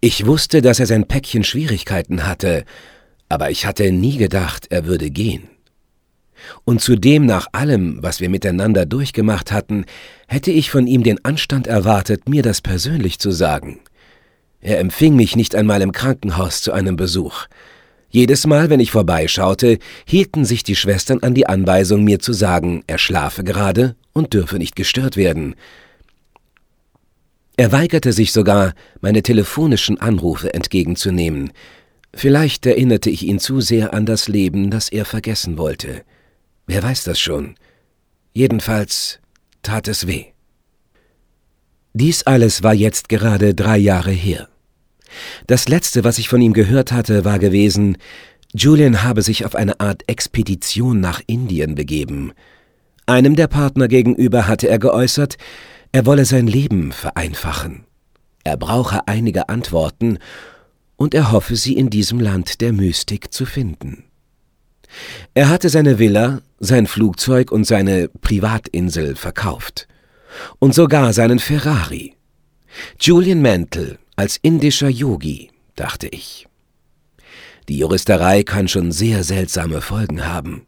[0.00, 2.64] Ich wusste, dass er sein Päckchen Schwierigkeiten hatte,
[3.28, 5.48] aber ich hatte nie gedacht, er würde gehen.
[6.64, 9.84] Und zudem nach allem, was wir miteinander durchgemacht hatten,
[10.28, 13.80] hätte ich von ihm den Anstand erwartet, mir das persönlich zu sagen.
[14.60, 17.46] Er empfing mich nicht einmal im Krankenhaus zu einem Besuch.
[18.10, 22.82] Jedes Mal, wenn ich vorbeischaute, hielten sich die Schwestern an die Anweisung, mir zu sagen,
[22.88, 25.54] er schlafe gerade und dürfe nicht gestört werden.
[27.56, 31.52] Er weigerte sich sogar, meine telefonischen Anrufe entgegenzunehmen.
[32.12, 36.02] Vielleicht erinnerte ich ihn zu sehr an das Leben, das er vergessen wollte.
[36.66, 37.54] Wer weiß das schon.
[38.32, 39.20] Jedenfalls
[39.62, 40.26] tat es weh.
[41.92, 44.48] Dies alles war jetzt gerade drei Jahre her.
[45.46, 47.96] Das Letzte, was ich von ihm gehört hatte, war gewesen,
[48.52, 52.32] Julian habe sich auf eine Art Expedition nach Indien begeben.
[53.06, 55.36] Einem der Partner gegenüber hatte er geäußert,
[55.92, 57.84] er wolle sein Leben vereinfachen.
[58.44, 60.18] Er brauche einige Antworten
[60.96, 64.04] und er hoffe, sie in diesem Land der Mystik zu finden.
[65.34, 69.86] Er hatte seine Villa, sein Flugzeug und seine Privatinsel verkauft.
[70.58, 72.14] Und sogar seinen Ferrari.
[73.00, 76.46] Julian Mantle als indischer Yogi, dachte ich.
[77.70, 80.66] Die Juristerei kann schon sehr seltsame Folgen haben.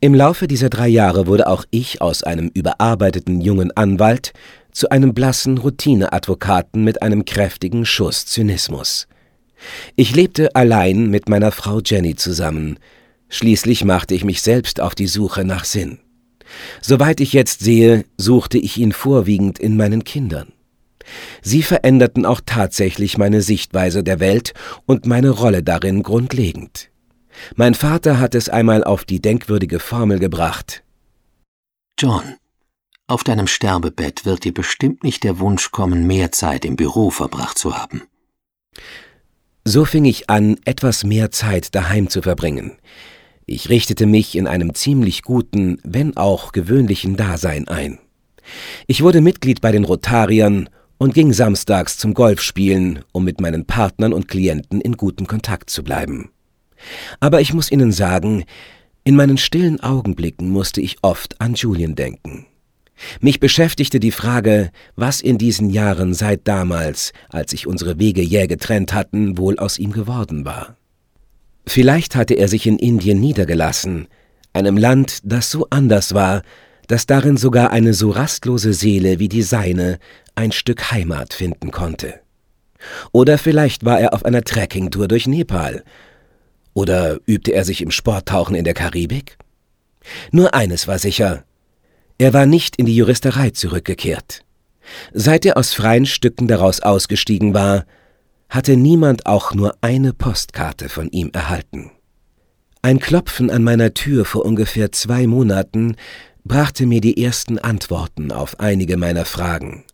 [0.00, 4.32] Im Laufe dieser drei Jahre wurde auch ich aus einem überarbeiteten jungen Anwalt
[4.72, 9.06] zu einem blassen Routineadvokaten mit einem kräftigen Schuss Zynismus.
[9.94, 12.80] Ich lebte allein mit meiner Frau Jenny zusammen.
[13.28, 16.00] Schließlich machte ich mich selbst auf die Suche nach Sinn.
[16.80, 20.52] Soweit ich jetzt sehe, suchte ich ihn vorwiegend in meinen Kindern.
[21.42, 24.54] Sie veränderten auch tatsächlich meine Sichtweise der Welt
[24.86, 26.90] und meine Rolle darin grundlegend.
[27.56, 30.82] Mein Vater hat es einmal auf die denkwürdige Formel gebracht.
[31.98, 32.36] John,
[33.06, 37.58] auf deinem Sterbebett wird dir bestimmt nicht der Wunsch kommen, mehr Zeit im Büro verbracht
[37.58, 38.02] zu haben.
[39.64, 42.78] So fing ich an, etwas mehr Zeit daheim zu verbringen.
[43.46, 47.98] Ich richtete mich in einem ziemlich guten, wenn auch gewöhnlichen Dasein ein.
[48.86, 50.68] Ich wurde Mitglied bei den Rotariern
[51.00, 55.82] und ging samstags zum Golfspielen, um mit meinen Partnern und Klienten in gutem Kontakt zu
[55.82, 56.30] bleiben.
[57.20, 58.44] Aber ich muss Ihnen sagen,
[59.02, 62.44] in meinen stillen Augenblicken musste ich oft an Julian denken.
[63.18, 68.46] Mich beschäftigte die Frage, was in diesen Jahren seit damals, als sich unsere Wege jäh
[68.46, 70.76] getrennt hatten, wohl aus ihm geworden war.
[71.66, 74.06] Vielleicht hatte er sich in Indien niedergelassen,
[74.52, 76.42] einem Land, das so anders war,
[76.88, 79.98] dass darin sogar eine so rastlose Seele wie die seine
[80.40, 82.20] ein Stück Heimat finden konnte.
[83.12, 85.84] Oder vielleicht war er auf einer Trekkingtour durch Nepal.
[86.72, 89.36] Oder übte er sich im Sporttauchen in der Karibik?
[90.32, 91.44] Nur eines war sicher.
[92.18, 94.42] Er war nicht in die Juristerei zurückgekehrt.
[95.12, 97.84] Seit er aus freien Stücken daraus ausgestiegen war,
[98.48, 101.92] hatte niemand auch nur eine Postkarte von ihm erhalten.
[102.82, 105.96] Ein Klopfen an meiner Tür vor ungefähr zwei Monaten
[106.44, 109.84] brachte mir die ersten Antworten auf einige meiner Fragen.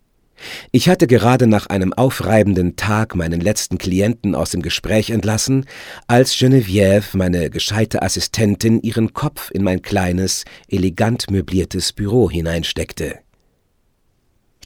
[0.71, 5.67] Ich hatte gerade nach einem aufreibenden Tag meinen letzten Klienten aus dem Gespräch entlassen,
[6.07, 13.21] als Geneviève, meine gescheite Assistentin, ihren Kopf in mein kleines, elegant möbliertes Büro hineinsteckte.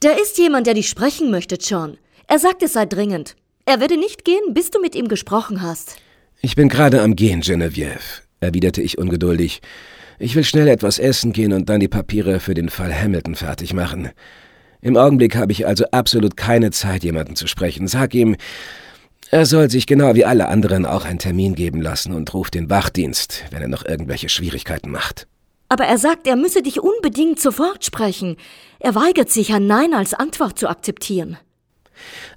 [0.00, 1.98] Da ist jemand, der dich sprechen möchte, John.
[2.26, 3.36] Er sagt, es sei dringend.
[3.66, 5.96] Er werde nicht gehen, bis du mit ihm gesprochen hast.
[6.40, 9.60] Ich bin gerade am Gehen, Geneviève, erwiderte ich ungeduldig.
[10.18, 13.74] Ich will schnell etwas essen gehen und dann die Papiere für den Fall Hamilton fertig
[13.74, 14.10] machen.
[14.82, 17.86] Im Augenblick habe ich also absolut keine Zeit, jemanden zu sprechen.
[17.86, 18.36] Sag ihm,
[19.30, 22.70] er soll sich genau wie alle anderen auch einen Termin geben lassen und ruft den
[22.70, 25.26] Wachdienst, wenn er noch irgendwelche Schwierigkeiten macht.
[25.68, 28.36] Aber er sagt, er müsse dich unbedingt sofort sprechen.
[28.80, 31.36] Er weigert sich, ein Nein als Antwort zu akzeptieren.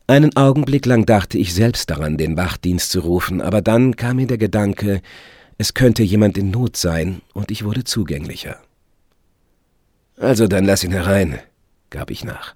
[0.05, 4.27] Einen Augenblick lang dachte ich selbst daran, den Wachdienst zu rufen, aber dann kam mir
[4.27, 5.01] der Gedanke,
[5.57, 8.57] es könnte jemand in Not sein, und ich wurde zugänglicher.
[10.17, 11.39] Also dann lass ihn herein,
[11.93, 12.55] gab ich nach.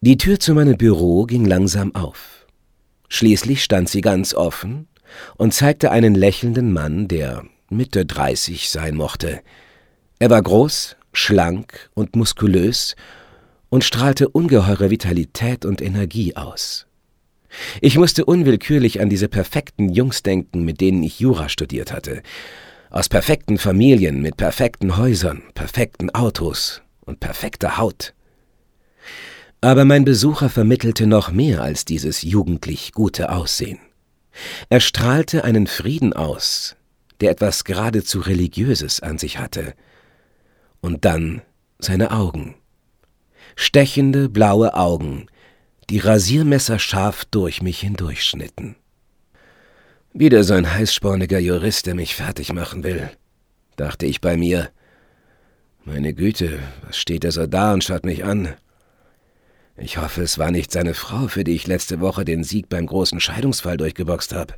[0.00, 2.46] Die Tür zu meinem Büro ging langsam auf.
[3.10, 4.88] Schließlich stand sie ganz offen
[5.36, 9.40] und zeigte einen lächelnden Mann, der Mitte dreißig sein mochte.
[10.18, 12.96] Er war groß, schlank und muskulös
[13.68, 16.86] und strahlte ungeheure Vitalität und Energie aus.
[17.80, 22.22] Ich musste unwillkürlich an diese perfekten Jungs denken, mit denen ich Jura studiert hatte.
[22.90, 28.14] Aus perfekten Familien mit perfekten Häusern, perfekten Autos und perfekter Haut.
[29.60, 33.78] Aber mein Besucher vermittelte noch mehr als dieses jugendlich gute Aussehen.
[34.68, 36.76] Er strahlte einen Frieden aus,
[37.20, 39.74] der etwas geradezu Religiöses an sich hatte.
[40.80, 41.42] Und dann
[41.78, 42.54] seine Augen.
[43.54, 45.26] Stechende blaue Augen,
[45.90, 48.76] die Rasiermesser scharf durch mich hindurchschnitten.
[50.12, 53.10] Wieder so ein heißsporniger Jurist, der mich fertig machen will,
[53.76, 54.70] dachte ich bei mir.
[55.84, 58.54] Meine Güte, was steht er so da und schaut mich an?
[59.82, 62.84] Ich hoffe, es war nicht seine Frau, für die ich letzte Woche den Sieg beim
[62.84, 64.54] großen Scheidungsfall durchgeboxt habe.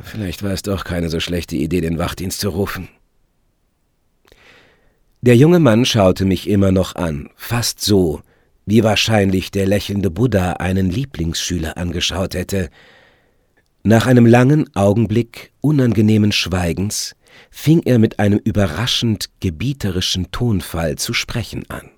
[0.00, 2.88] Vielleicht war es doch keine so schlechte Idee, den Wachdienst zu rufen.
[5.20, 8.22] Der junge Mann schaute mich immer noch an, fast so,
[8.66, 12.70] wie wahrscheinlich der lächelnde Buddha einen Lieblingsschüler angeschaut hätte.
[13.82, 17.16] Nach einem langen Augenblick unangenehmen Schweigens
[17.50, 21.90] fing er mit einem überraschend gebieterischen Tonfall zu sprechen an.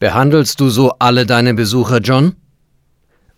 [0.00, 2.34] Behandelst du so alle deine Besucher, John?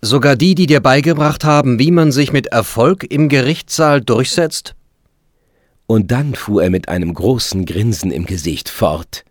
[0.01, 4.77] Sogar die, die dir beigebracht haben, wie man sich mit Erfolg im Gerichtssaal durchsetzt?
[5.89, 9.25] Und dann fuhr er mit einem großen Grinsen im Gesicht fort.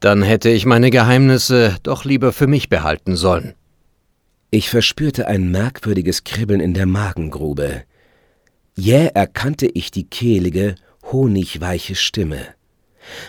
[0.00, 3.52] Dann hätte ich meine Geheimnisse doch lieber für mich behalten sollen.
[4.50, 7.82] Ich verspürte ein merkwürdiges Kribbeln in der Magengrube.
[8.74, 10.76] Jäh erkannte ich die kehlige,
[11.12, 12.40] honigweiche Stimme.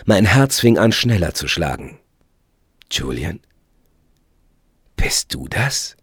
[0.06, 1.98] Mein Herz fing an schneller zu schlagen.
[2.90, 3.40] Julian?
[4.96, 5.96] Bist du das?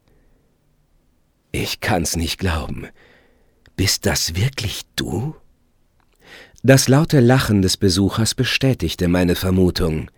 [1.52, 2.88] Ich kann's nicht glauben.
[3.76, 5.36] Bist das wirklich du?
[6.64, 10.12] Das laute Lachen des Besuchers bestätigte meine Vermutung.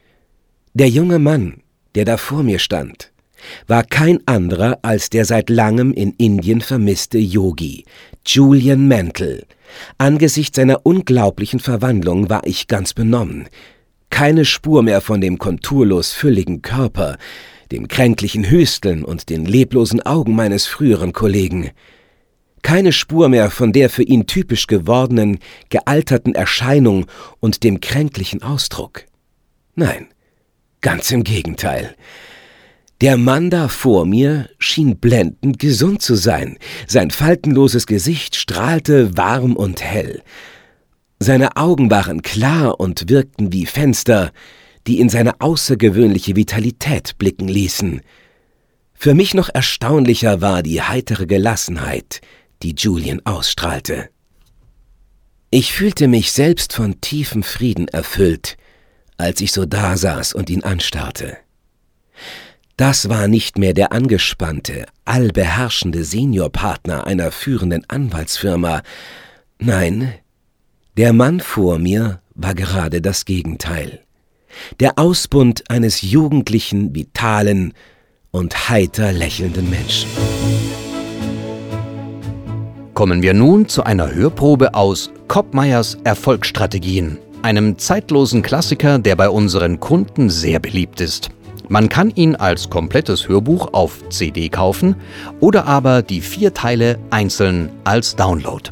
[0.73, 1.62] Der junge Mann,
[1.95, 3.13] der da vor mir stand,
[3.67, 7.86] war kein anderer als der seit langem in Indien vermisste Yogi,
[8.26, 9.45] Julian Mantle.
[9.97, 13.47] Angesichts seiner unglaublichen Verwandlung war ich ganz benommen.
[14.13, 17.17] Keine Spur mehr von dem konturlos fülligen Körper,
[17.71, 21.71] dem kränklichen Hüsteln und den leblosen Augen meines früheren Kollegen.
[22.62, 27.08] Keine Spur mehr von der für ihn typisch gewordenen, gealterten Erscheinung
[27.39, 29.06] und dem kränklichen Ausdruck.
[29.76, 30.08] Nein,
[30.84, 31.95] Ganz im Gegenteil.
[32.99, 36.58] Der Mann da vor mir schien blendend gesund zu sein.
[36.88, 40.21] Sein faltenloses Gesicht strahlte warm und hell.
[41.19, 44.32] Seine Augen waren klar und wirkten wie Fenster,
[44.88, 48.02] die in seine außergewöhnliche Vitalität blicken ließen.
[48.93, 52.21] Für mich noch erstaunlicher war die heitere Gelassenheit,
[52.62, 54.10] die Julian ausstrahlte.
[55.49, 58.58] Ich fühlte mich selbst von tiefem Frieden erfüllt,
[59.17, 61.38] als ich so dasaß und ihn anstarrte.
[62.76, 68.82] Das war nicht mehr der angespannte, allbeherrschende Seniorpartner einer führenden Anwaltsfirma.
[69.60, 70.15] Nein,
[70.97, 73.99] der Mann vor mir war gerade das Gegenteil.
[74.79, 77.73] Der Ausbund eines jugendlichen, vitalen
[78.31, 80.10] und heiter lächelnden Menschen.
[82.94, 89.79] Kommen wir nun zu einer Hörprobe aus Koppmeyers Erfolgsstrategien einem zeitlosen Klassiker, der bei unseren
[89.79, 91.29] Kunden sehr beliebt ist.
[91.67, 94.96] Man kann ihn als komplettes Hörbuch auf CD kaufen
[95.39, 98.69] oder aber die vier Teile einzeln als Download.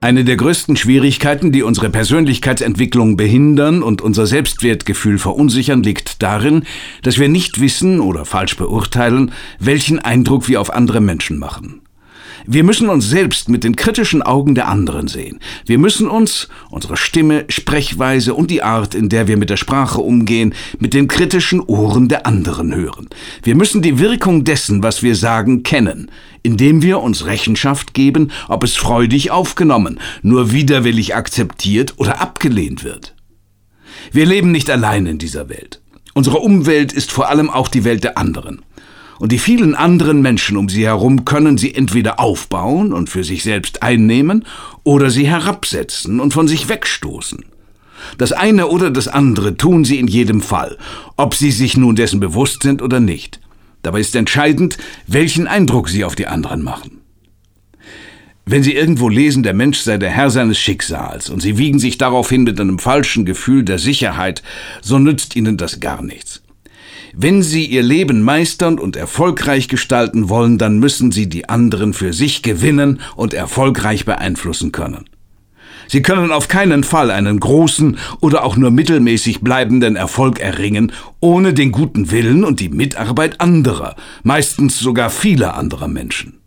[0.00, 6.64] Eine der größten Schwierigkeiten, die unsere Persönlichkeitsentwicklung behindern und unser Selbstwertgefühl verunsichern, liegt darin,
[7.02, 11.85] dass wir nicht wissen oder falsch beurteilen, welchen Eindruck wir auf andere Menschen machen.
[12.48, 15.40] Wir müssen uns selbst mit den kritischen Augen der anderen sehen.
[15.64, 20.00] Wir müssen uns, unsere Stimme, Sprechweise und die Art, in der wir mit der Sprache
[20.00, 23.08] umgehen, mit den kritischen Ohren der anderen hören.
[23.42, 26.08] Wir müssen die Wirkung dessen, was wir sagen, kennen,
[26.44, 33.16] indem wir uns Rechenschaft geben, ob es freudig aufgenommen, nur widerwillig akzeptiert oder abgelehnt wird.
[34.12, 35.80] Wir leben nicht allein in dieser Welt.
[36.14, 38.62] Unsere Umwelt ist vor allem auch die Welt der anderen
[39.18, 43.42] und die vielen anderen Menschen um sie herum können sie entweder aufbauen und für sich
[43.42, 44.44] selbst einnehmen
[44.84, 47.44] oder sie herabsetzen und von sich wegstoßen.
[48.18, 50.76] Das eine oder das andere tun sie in jedem Fall,
[51.16, 53.40] ob sie sich nun dessen bewusst sind oder nicht.
[53.82, 57.00] Dabei ist entscheidend, welchen Eindruck sie auf die anderen machen.
[58.48, 61.98] Wenn Sie irgendwo lesen, der Mensch sei der Herr seines Schicksals, und Sie wiegen sich
[61.98, 64.44] daraufhin mit einem falschen Gefühl der Sicherheit,
[64.82, 66.42] so nützt Ihnen das gar nichts.
[67.18, 72.12] Wenn Sie Ihr Leben meistern und erfolgreich gestalten wollen, dann müssen Sie die anderen für
[72.12, 75.06] sich gewinnen und erfolgreich beeinflussen können.
[75.88, 81.54] Sie können auf keinen Fall einen großen oder auch nur mittelmäßig bleibenden Erfolg erringen, ohne
[81.54, 86.40] den guten Willen und die Mitarbeit anderer, meistens sogar vieler anderer Menschen.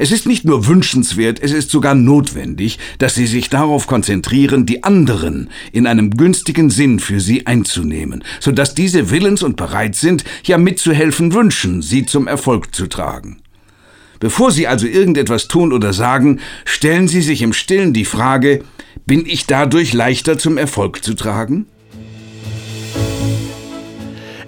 [0.00, 4.84] Es ist nicht nur wünschenswert, es ist sogar notwendig, dass Sie sich darauf konzentrieren, die
[4.84, 10.56] anderen in einem günstigen Sinn für Sie einzunehmen, sodass diese willens und bereit sind, ja
[10.56, 13.42] mitzuhelfen wünschen, Sie zum Erfolg zu tragen.
[14.20, 18.62] Bevor Sie also irgendetwas tun oder sagen, stellen Sie sich im stillen die Frage,
[19.04, 21.66] bin ich dadurch leichter zum Erfolg zu tragen?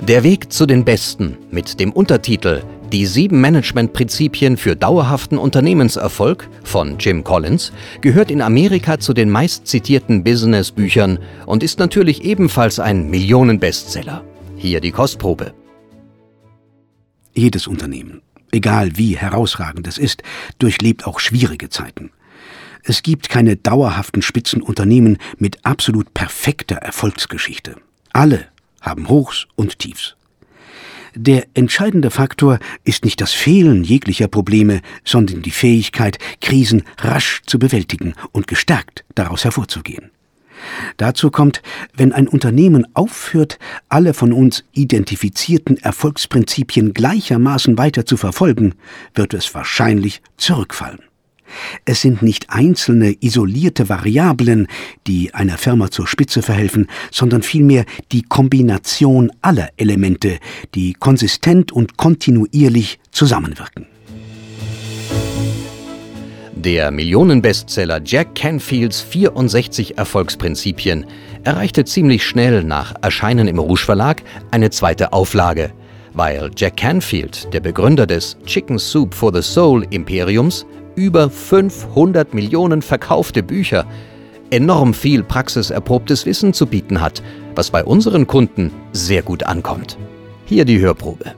[0.00, 2.62] Der Weg zu den Besten mit dem Untertitel
[2.92, 10.24] die sieben Managementprinzipien für dauerhaften Unternehmenserfolg von Jim Collins gehört in Amerika zu den meistzitierten
[10.24, 14.24] Business-Büchern und ist natürlich ebenfalls ein Millionen-Bestseller.
[14.56, 15.54] Hier die Kostprobe.
[17.32, 20.22] Jedes Unternehmen, egal wie herausragend es ist,
[20.58, 22.10] durchlebt auch schwierige Zeiten.
[22.82, 27.76] Es gibt keine dauerhaften Spitzenunternehmen mit absolut perfekter Erfolgsgeschichte.
[28.12, 28.46] Alle
[28.80, 30.16] haben Hochs und Tiefs.
[31.14, 37.58] Der entscheidende Faktor ist nicht das Fehlen jeglicher Probleme, sondern die Fähigkeit, Krisen rasch zu
[37.58, 40.10] bewältigen und gestärkt daraus hervorzugehen.
[40.96, 41.62] Dazu kommt,
[41.96, 43.58] wenn ein Unternehmen aufhört,
[43.88, 48.74] alle von uns identifizierten Erfolgsprinzipien gleichermaßen weiter zu verfolgen,
[49.14, 51.00] wird es wahrscheinlich zurückfallen.
[51.84, 54.66] Es sind nicht einzelne isolierte Variablen,
[55.06, 60.38] die einer Firma zur Spitze verhelfen, sondern vielmehr die Kombination aller Elemente,
[60.74, 63.86] die konsistent und kontinuierlich zusammenwirken.
[66.62, 71.06] Der Millionenbestseller Jack Canfields 64 Erfolgsprinzipien
[71.42, 75.72] erreichte ziemlich schnell nach Erscheinen im Rouge Verlag eine zweite Auflage,
[76.12, 80.66] weil Jack Canfield, der Begründer des Chicken Soup for the Soul Imperiums,
[80.96, 83.86] über 500 Millionen verkaufte Bücher,
[84.50, 87.22] enorm viel praxiserprobtes Wissen zu bieten hat,
[87.54, 89.96] was bei unseren Kunden sehr gut ankommt.
[90.46, 91.34] Hier die Hörprobe.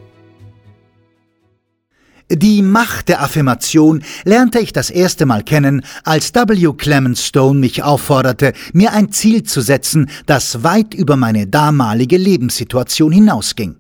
[2.30, 6.72] Die Macht der Affirmation lernte ich das erste Mal kennen, als W.
[6.72, 13.12] Clement Stone mich aufforderte, mir ein Ziel zu setzen, das weit über meine damalige Lebenssituation
[13.12, 13.76] hinausging.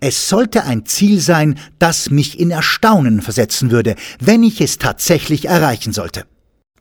[0.00, 5.46] Es sollte ein Ziel sein, das mich in Erstaunen versetzen würde, wenn ich es tatsächlich
[5.46, 6.24] erreichen sollte.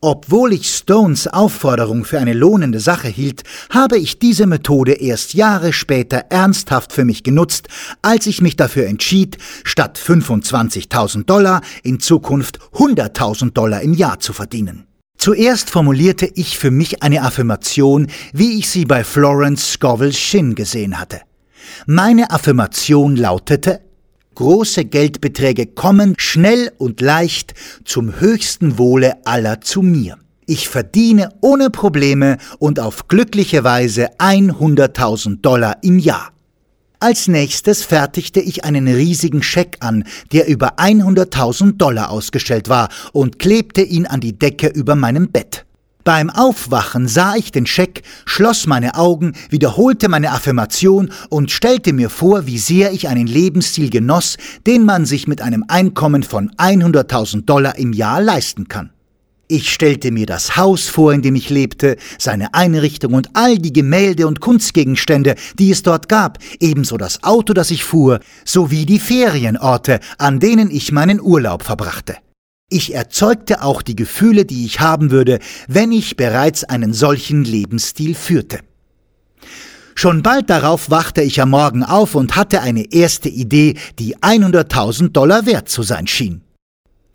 [0.02, 5.74] Obwohl ich Stones Aufforderung für eine lohnende Sache hielt, habe ich diese Methode erst Jahre
[5.74, 7.68] später ernsthaft für mich genutzt,
[8.02, 14.32] als ich mich dafür entschied, statt 25.000 Dollar in Zukunft 100.000 Dollar im Jahr zu
[14.32, 14.86] verdienen.
[15.18, 20.98] Zuerst formulierte ich für mich eine Affirmation, wie ich sie bei Florence Scovel Shin gesehen
[20.98, 21.20] hatte.
[21.86, 23.82] Meine Affirmation lautete,
[24.36, 27.54] große Geldbeträge kommen schnell und leicht
[27.86, 30.18] zum höchsten Wohle aller zu mir.
[30.46, 36.32] Ich verdiene ohne Probleme und auf glückliche Weise 100.000 Dollar im Jahr.
[37.02, 40.04] Als nächstes fertigte ich einen riesigen Scheck an,
[40.34, 45.66] der über 100.000 Dollar ausgestellt war, und klebte ihn an die Decke über meinem Bett.
[46.06, 52.10] Beim Aufwachen sah ich den Scheck, schloss meine Augen, wiederholte meine Affirmation und stellte mir
[52.10, 57.46] vor, wie sehr ich einen Lebensstil genoss, den man sich mit einem Einkommen von 100.000
[57.46, 58.92] Dollar im Jahr leisten kann.
[59.50, 63.74] Ich stellte mir das Haus vor, in dem ich lebte, seine Einrichtung und all die
[63.74, 69.00] Gemälde und Kunstgegenstände, die es dort gab, ebenso das Auto, das ich fuhr, sowie die
[69.00, 72.16] Ferienorte, an denen ich meinen Urlaub verbrachte.
[72.72, 78.14] Ich erzeugte auch die Gefühle, die ich haben würde, wenn ich bereits einen solchen Lebensstil
[78.14, 78.60] führte.
[79.96, 85.10] Schon bald darauf wachte ich am Morgen auf und hatte eine erste Idee, die 100.000
[85.10, 86.42] Dollar wert zu sein schien.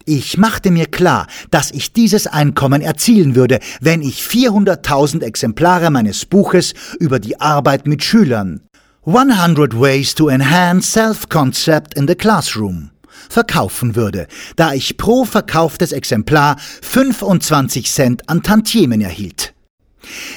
[0.05, 6.27] Ich machte mir klar, dass ich dieses Einkommen erzielen würde, wenn ich 400.000 Exemplare meines
[6.27, 8.61] Buches über die Arbeit mit Schülern
[9.07, 12.91] 100 Ways to Enhance Self-Concept in the Classroom
[13.29, 19.55] verkaufen würde, da ich pro verkauftes Exemplar 25 Cent an Tantiemen erhielt.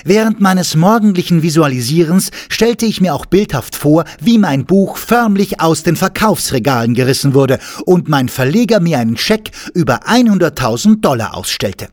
[0.03, 5.83] Während meines morgendlichen Visualisierens stellte ich mir auch bildhaft vor, wie mein Buch förmlich aus
[5.83, 11.89] den Verkaufsregalen gerissen wurde und mein Verleger mir einen Scheck über 100.000 Dollar ausstellte.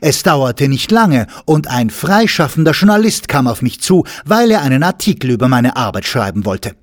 [0.00, 4.82] Es dauerte nicht lange und ein freischaffender Journalist kam auf mich zu, weil er einen
[4.82, 6.74] Artikel über meine Arbeit schreiben wollte.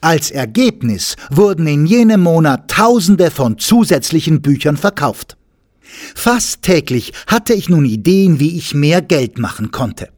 [0.00, 5.36] Als Ergebnis wurden in jenem Monat Tausende von zusätzlichen Büchern verkauft.
[6.14, 10.08] Fast täglich hatte ich nun Ideen, wie ich mehr Geld machen konnte.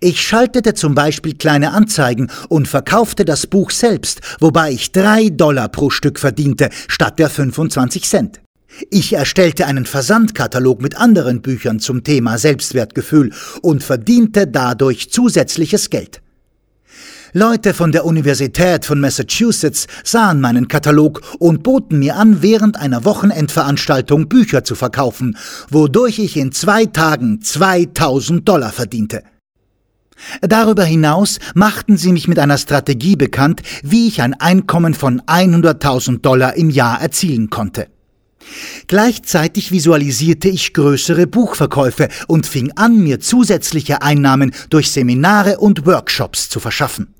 [0.00, 5.68] Ich schaltete zum Beispiel kleine Anzeigen und verkaufte das Buch selbst, wobei ich drei Dollar
[5.68, 8.40] pro Stück verdiente, statt der 25 Cent.
[8.90, 13.32] Ich erstellte einen Versandkatalog mit anderen Büchern zum Thema Selbstwertgefühl
[13.62, 16.20] und verdiente dadurch zusätzliches Geld.
[17.34, 23.04] Leute von der Universität von Massachusetts sahen meinen Katalog und boten mir an, während einer
[23.04, 25.36] Wochenendveranstaltung Bücher zu verkaufen,
[25.68, 29.22] wodurch ich in zwei Tagen 2000 Dollar verdiente.
[30.40, 36.22] Darüber hinaus machten sie mich mit einer Strategie bekannt, wie ich ein Einkommen von 100.000
[36.22, 37.88] Dollar im Jahr erzielen konnte.
[38.86, 46.48] Gleichzeitig visualisierte ich größere Buchverkäufe und fing an, mir zusätzliche Einnahmen durch Seminare und Workshops
[46.48, 47.14] zu verschaffen.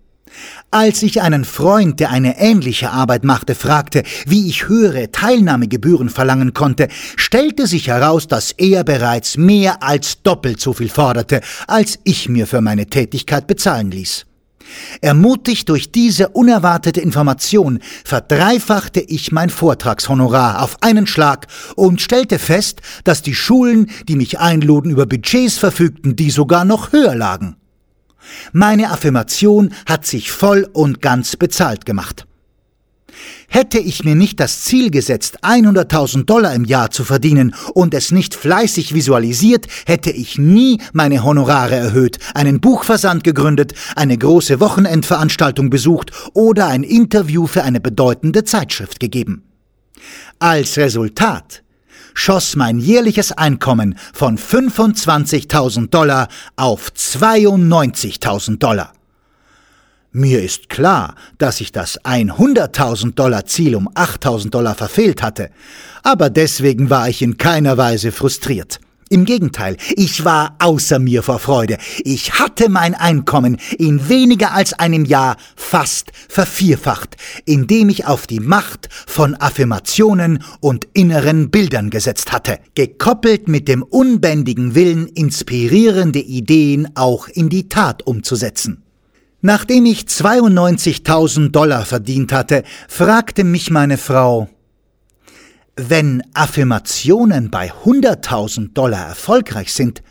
[0.71, 6.53] Als ich einen Freund, der eine ähnliche Arbeit machte, fragte, wie ich höhere Teilnahmegebühren verlangen
[6.53, 12.29] konnte, stellte sich heraus, dass er bereits mehr als doppelt so viel forderte, als ich
[12.29, 14.27] mir für meine Tätigkeit bezahlen ließ.
[15.01, 21.47] Ermutigt durch diese unerwartete Information verdreifachte ich mein Vortragshonorar auf einen Schlag
[21.77, 26.93] und stellte fest, dass die Schulen, die mich einluden, über Budgets verfügten, die sogar noch
[26.93, 27.58] höher lagen.
[28.53, 32.27] Meine Affirmation hat sich voll und ganz bezahlt gemacht.
[33.49, 38.11] Hätte ich mir nicht das Ziel gesetzt, 100.000 Dollar im Jahr zu verdienen und es
[38.11, 45.71] nicht fleißig visualisiert, hätte ich nie meine Honorare erhöht, einen Buchversand gegründet, eine große Wochenendveranstaltung
[45.71, 49.45] besucht oder ein Interview für eine bedeutende Zeitschrift gegeben.
[50.39, 51.63] Als Resultat
[52.15, 58.93] schoss mein jährliches Einkommen von 25.000 Dollar auf 92.000 Dollar.
[60.11, 65.51] Mir ist klar, dass ich das 100.000 Dollar Ziel um 8.000 Dollar verfehlt hatte,
[66.03, 68.81] aber deswegen war ich in keiner Weise frustriert.
[69.11, 71.79] Im Gegenteil, ich war außer mir vor Freude.
[72.05, 78.41] Ich hatte mein Einkommen in weniger als einem Jahr fast vervierfacht, indem ich auf die
[78.41, 86.91] Macht von Affirmationen und inneren Bildern gesetzt hatte, gekoppelt mit dem unbändigen Willen, inspirierende Ideen
[86.95, 88.83] auch in die Tat umzusetzen.
[89.41, 94.49] Nachdem ich 92.000 Dollar verdient hatte, fragte mich meine Frau,
[95.79, 100.03] wenn Affirmationen bei 100.000 Dollar erfolgreich sind,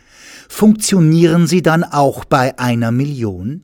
[0.48, 3.64] funktionieren sie dann auch bei einer Million?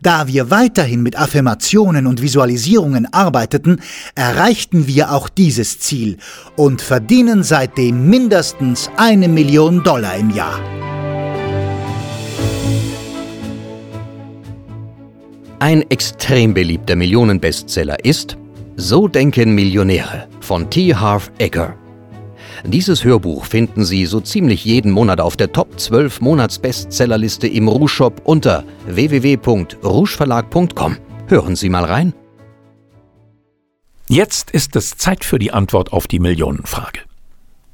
[0.00, 3.80] Da wir weiterhin mit Affirmationen und Visualisierungen arbeiteten,
[4.14, 6.18] erreichten wir auch dieses Ziel
[6.54, 10.60] und verdienen seitdem mindestens eine Million Dollar im Jahr.
[15.58, 18.36] Ein extrem beliebter Millionenbestseller ist
[18.80, 20.94] So denken Millionäre von T.
[20.94, 21.76] Harv Eker.
[22.64, 27.88] Dieses Hörbuch finden Sie so ziemlich jeden Monat auf der Top 12 Monatsbestsellerliste im Rouge
[27.88, 30.96] Shop unter www.rougeverlag.com.
[31.28, 32.14] Hören Sie mal rein.
[34.08, 37.00] Jetzt ist es Zeit für die Antwort auf die Millionenfrage.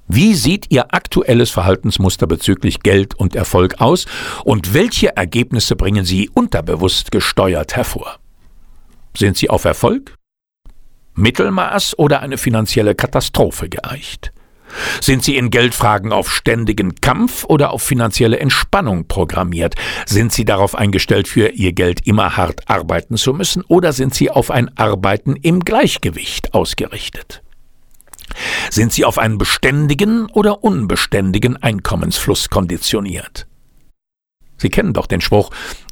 [0.09, 4.07] Wie sieht Ihr aktuelles Verhaltensmuster bezüglich Geld und Erfolg aus
[4.45, 8.19] und welche Ergebnisse bringen Sie unterbewusst gesteuert hervor?
[9.17, 10.16] Sind Sie auf Erfolg?
[11.17, 14.33] Mittelmaß oder eine finanzielle Katastrophe geeicht?
[15.01, 19.75] Sind Sie in Geldfragen auf ständigen Kampf oder auf finanzielle Entspannung programmiert?
[20.07, 24.31] Sind Sie darauf eingestellt, für Ihr Geld immer hart arbeiten zu müssen oder sind Sie
[24.31, 27.43] auf ein Arbeiten im Gleichgewicht ausgerichtet?
[28.71, 33.47] Sind Sie auf einen beständigen oder unbeständigen Einkommensfluss konditioniert?
[34.59, 35.51] Sie kennen doch den Spruch,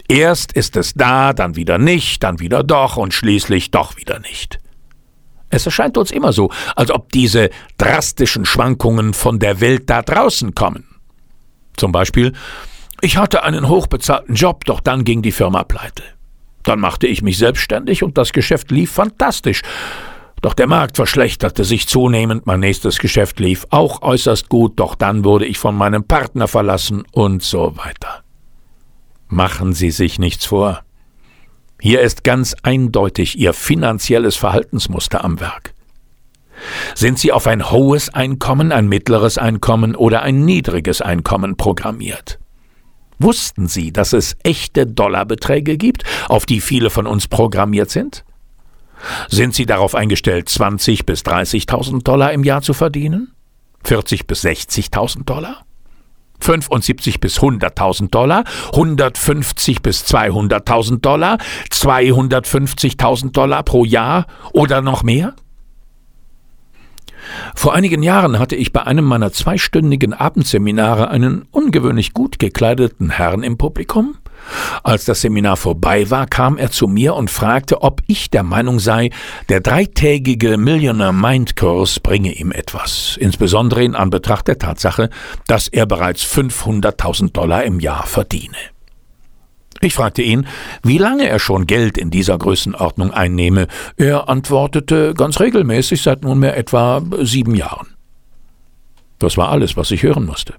[0.09, 4.59] erst ist es da, dann wieder nicht, dann wieder doch und schließlich doch wieder nicht.
[5.55, 7.49] Es erscheint uns immer so, als ob diese
[7.79, 10.85] drastischen Schwankungen von der Welt da draußen kommen.
[11.77, 12.33] Zum Beispiel,
[13.01, 16.03] ich hatte einen hochbezahlten Job, doch dann ging die Firma pleite.
[16.65, 19.63] Dann machte ich mich selbstständig und das Geschäft lief fantastisch.
[20.43, 25.25] Doch der Markt verschlechterte sich zunehmend, mein nächstes Geschäft lief auch äußerst gut, doch dann
[25.25, 28.25] wurde ich von meinem Partner verlassen und so weiter.
[29.29, 30.84] Machen Sie sich nichts vor.
[31.81, 35.75] Hier ist ganz eindeutig Ihr finanzielles Verhaltensmuster am Werk.
[36.95, 42.39] Sind Sie auf ein hohes Einkommen, ein mittleres Einkommen oder ein niedriges Einkommen programmiert?
[43.19, 48.25] Wussten Sie, dass es echte Dollarbeträge gibt, auf die viele von uns programmiert sind?
[49.29, 53.35] Sind Sie darauf eingestellt, 20 bis 30.000 Dollar im Jahr zu verdienen?
[53.85, 55.65] 40 bis 60.000 Dollar?
[56.45, 61.39] 75 bis 100.000 Dollar, 150 bis 200.000 Dollar,
[61.71, 65.35] 250.000 Dollar pro Jahr oder noch mehr?
[67.55, 73.43] Vor einigen Jahren hatte ich bei einem meiner zweistündigen Abendseminare einen ungewöhnlich gut gekleideten Herrn
[73.43, 74.17] im Publikum.
[74.83, 78.79] Als das Seminar vorbei war, kam er zu mir und fragte, ob ich der Meinung
[78.79, 79.11] sei,
[79.49, 85.11] der dreitägige Millionaire Mind Kurs bringe ihm etwas, insbesondere in Anbetracht der Tatsache,
[85.47, 88.57] dass er bereits 500.000 Dollar im Jahr verdiene.
[89.81, 90.47] Ich fragte ihn,
[90.83, 93.67] wie lange er schon Geld in dieser Größenordnung einnehme.
[93.97, 97.89] Er antwortete ganz regelmäßig seit nunmehr etwa sieben Jahren.
[99.19, 100.55] Das war alles, was ich hören musste.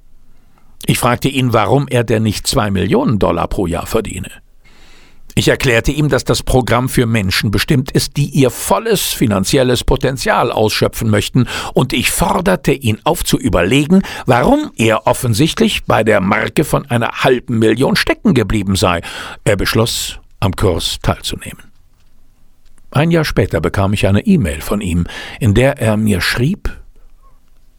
[0.86, 4.30] Ich fragte ihn, warum er denn nicht zwei Millionen Dollar pro Jahr verdiene.
[5.38, 10.50] Ich erklärte ihm, dass das Programm für Menschen bestimmt ist, die ihr volles finanzielles Potenzial
[10.50, 16.64] ausschöpfen möchten, und ich forderte ihn auf zu überlegen, warum er offensichtlich bei der Marke
[16.64, 19.02] von einer halben Million stecken geblieben sei.
[19.44, 21.64] Er beschloss, am Kurs teilzunehmen.
[22.92, 25.06] Ein Jahr später bekam ich eine E-Mail von ihm,
[25.42, 26.70] in der er mir schrieb,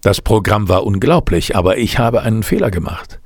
[0.07, 3.19] das Programm war unglaublich, aber ich habe einen Fehler gemacht.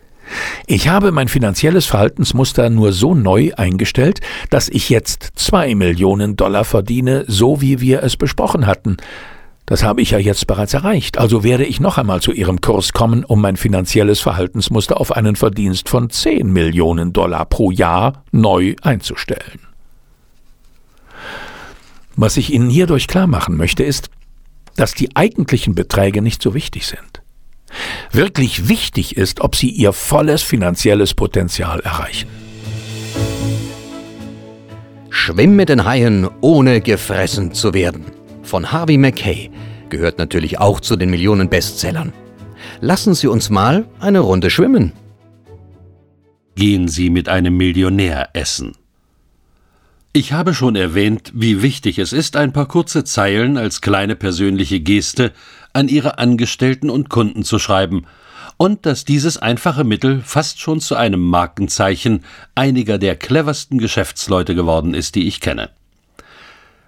[0.67, 6.65] Ich habe mein finanzielles Verhaltensmuster nur so neu eingestellt, dass ich jetzt zwei Millionen Dollar
[6.65, 8.97] verdiene, so wie wir es besprochen hatten.
[9.67, 12.95] Das habe ich ja jetzt bereits erreicht, also werde ich noch einmal zu Ihrem Kurs
[12.95, 18.75] kommen, um mein finanzielles Verhaltensmuster auf einen Verdienst von zehn Millionen Dollar pro Jahr neu
[18.81, 19.61] einzustellen.
[22.17, 24.09] Was ich Ihnen hierdurch klar machen möchte, ist,
[24.81, 27.21] dass die eigentlichen Beträge nicht so wichtig sind.
[28.13, 32.31] Wirklich wichtig ist, ob sie ihr volles finanzielles Potenzial erreichen.
[35.11, 38.07] Schwimm mit den Haien, ohne gefressen zu werden.
[38.43, 39.51] Von Harvey Mackay
[39.91, 42.15] gehört natürlich auch zu den Millionen Bestsellern.
[42.81, 44.95] Lassen Sie uns mal eine Runde schwimmen.
[46.55, 48.73] Gehen Sie mit einem Millionär essen.
[50.13, 54.81] Ich habe schon erwähnt, wie wichtig es ist, ein paar kurze Zeilen als kleine persönliche
[54.81, 55.33] Geste
[55.73, 58.07] an ihre Angestellten und Kunden zu schreiben,
[58.57, 62.25] und dass dieses einfache Mittel fast schon zu einem Markenzeichen
[62.57, 65.71] einiger der cleversten Geschäftsleute geworden ist, die ich kenne.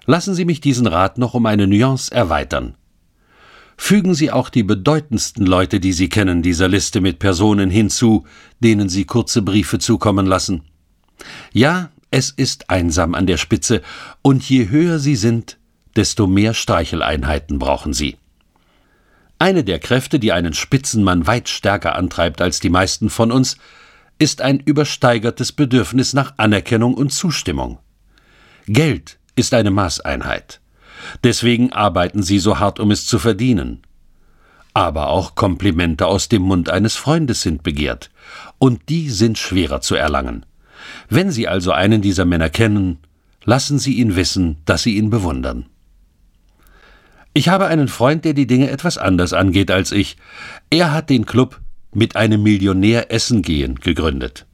[0.05, 2.75] Lassen Sie mich diesen Rat noch um eine Nuance erweitern.
[3.77, 8.25] Fügen Sie auch die bedeutendsten Leute, die Sie kennen, dieser Liste mit Personen hinzu,
[8.59, 10.63] denen Sie kurze Briefe zukommen lassen.
[11.53, 13.81] Ja, es ist einsam an der Spitze,
[14.21, 15.57] und je höher Sie sind,
[15.95, 18.17] desto mehr Streicheleinheiten brauchen Sie.
[19.39, 23.57] Eine der Kräfte, die einen Spitzenmann weit stärker antreibt als die meisten von uns,
[24.19, 27.79] ist ein übersteigertes Bedürfnis nach Anerkennung und Zustimmung.
[28.67, 30.61] Geld ist eine Maßeinheit.
[31.23, 33.81] Deswegen arbeiten sie so hart, um es zu verdienen.
[34.75, 38.11] Aber auch Komplimente aus dem Mund eines Freundes sind begehrt,
[38.59, 40.45] und die sind schwerer zu erlangen.
[41.15, 42.97] Wenn Sie also einen dieser Männer kennen,
[43.43, 45.67] lassen Sie ihn wissen, dass Sie ihn bewundern.
[47.35, 50.17] Ich habe einen Freund, der die Dinge etwas anders angeht als ich.
[50.71, 51.61] Er hat den Club
[51.93, 54.47] mit einem Millionär essen gehen gegründet.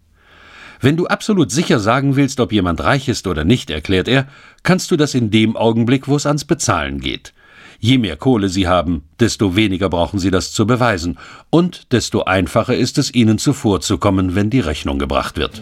[0.82, 4.28] Wenn du absolut sicher sagen willst, ob jemand reich ist oder nicht, erklärt er,
[4.62, 7.34] kannst du das in dem Augenblick, wo es ans Bezahlen geht.
[7.80, 11.20] Je mehr Kohle sie haben, desto weniger brauchen sie das zu beweisen,
[11.52, 15.62] und desto einfacher ist es ihnen zuvorzukommen, wenn die Rechnung gebracht wird.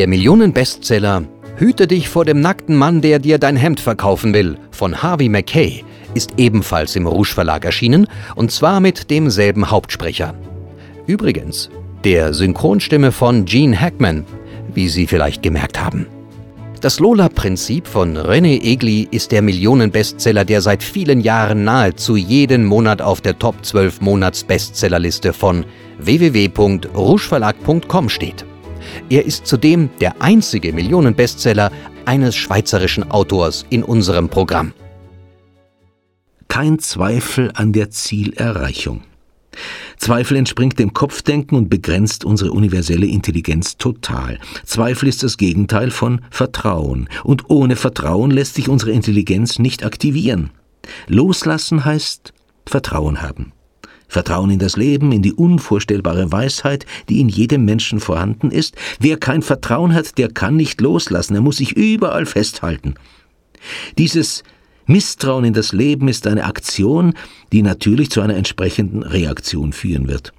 [0.00, 1.24] Der Millionenbestseller
[1.58, 5.84] Hüte dich vor dem nackten Mann, der dir dein Hemd verkaufen will, von Harvey Mackay,
[6.14, 10.32] ist ebenfalls im Rouge Verlag erschienen, und zwar mit demselben Hauptsprecher.
[11.06, 11.68] Übrigens,
[12.02, 14.24] der Synchronstimme von Gene Hackman,
[14.72, 16.06] wie Sie vielleicht gemerkt haben.
[16.80, 23.02] Das Lola-Prinzip von René Egli ist der Millionenbestseller, der seit vielen Jahren nahezu jeden Monat
[23.02, 25.66] auf der Top 12 Monats-Bestsellerliste von
[25.98, 28.46] www.rougeverlag.com steht.
[29.08, 31.70] Er ist zudem der einzige Millionenbestseller
[32.04, 34.72] eines schweizerischen Autors in unserem Programm.
[36.48, 39.02] Kein Zweifel an der Zielerreichung.
[39.98, 44.38] Zweifel entspringt dem Kopfdenken und begrenzt unsere universelle Intelligenz total.
[44.64, 47.08] Zweifel ist das Gegenteil von Vertrauen.
[47.22, 50.50] Und ohne Vertrauen lässt sich unsere Intelligenz nicht aktivieren.
[51.06, 52.32] Loslassen heißt
[52.66, 53.52] Vertrauen haben.
[54.10, 58.76] Vertrauen in das Leben, in die unvorstellbare Weisheit, die in jedem Menschen vorhanden ist.
[58.98, 62.94] Wer kein Vertrauen hat, der kann nicht loslassen, er muss sich überall festhalten.
[63.98, 64.42] Dieses
[64.86, 67.14] Misstrauen in das Leben ist eine Aktion,
[67.52, 70.32] die natürlich zu einer entsprechenden Reaktion führen wird.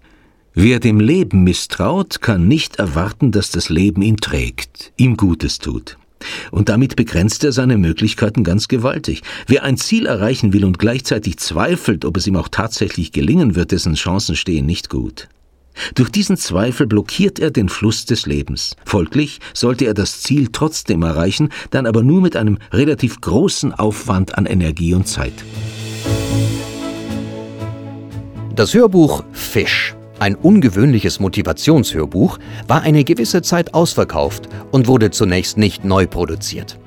[0.53, 5.97] Wer dem Leben misstraut, kann nicht erwarten, dass das Leben ihn trägt, ihm Gutes tut.
[6.51, 9.21] Und damit begrenzt er seine Möglichkeiten ganz gewaltig.
[9.47, 13.71] Wer ein Ziel erreichen will und gleichzeitig zweifelt, ob es ihm auch tatsächlich gelingen wird,
[13.71, 15.27] dessen Chancen stehen nicht gut.
[15.95, 18.75] Durch diesen Zweifel blockiert er den Fluss des Lebens.
[18.85, 24.37] Folglich sollte er das Ziel trotzdem erreichen, dann aber nur mit einem relativ großen Aufwand
[24.37, 25.33] an Energie und Zeit.
[28.55, 35.83] Das Hörbuch Fisch ein ungewöhnliches Motivationshörbuch, war eine gewisse Zeit ausverkauft und wurde zunächst nicht
[35.83, 36.77] neu produziert.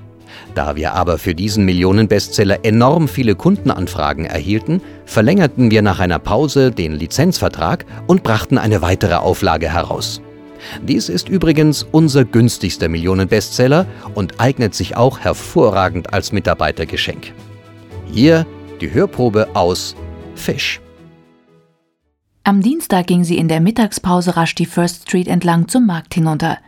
[0.55, 6.70] Da wir aber für diesen Millionenbestseller enorm viele Kundenanfragen erhielten, verlängerten wir nach einer Pause
[6.70, 10.20] den Lizenzvertrag und brachten eine weitere Auflage heraus.
[10.82, 17.32] Dies ist übrigens unser günstigster Millionenbestseller und eignet sich auch hervorragend als Mitarbeitergeschenk.
[18.11, 18.47] Hier
[18.80, 19.97] die Hörprobe aus
[20.37, 20.80] Fisch.
[22.47, 26.59] Am Dienstag ging sie in der Mittagspause rasch die First Street entlang zum Markt hinunter.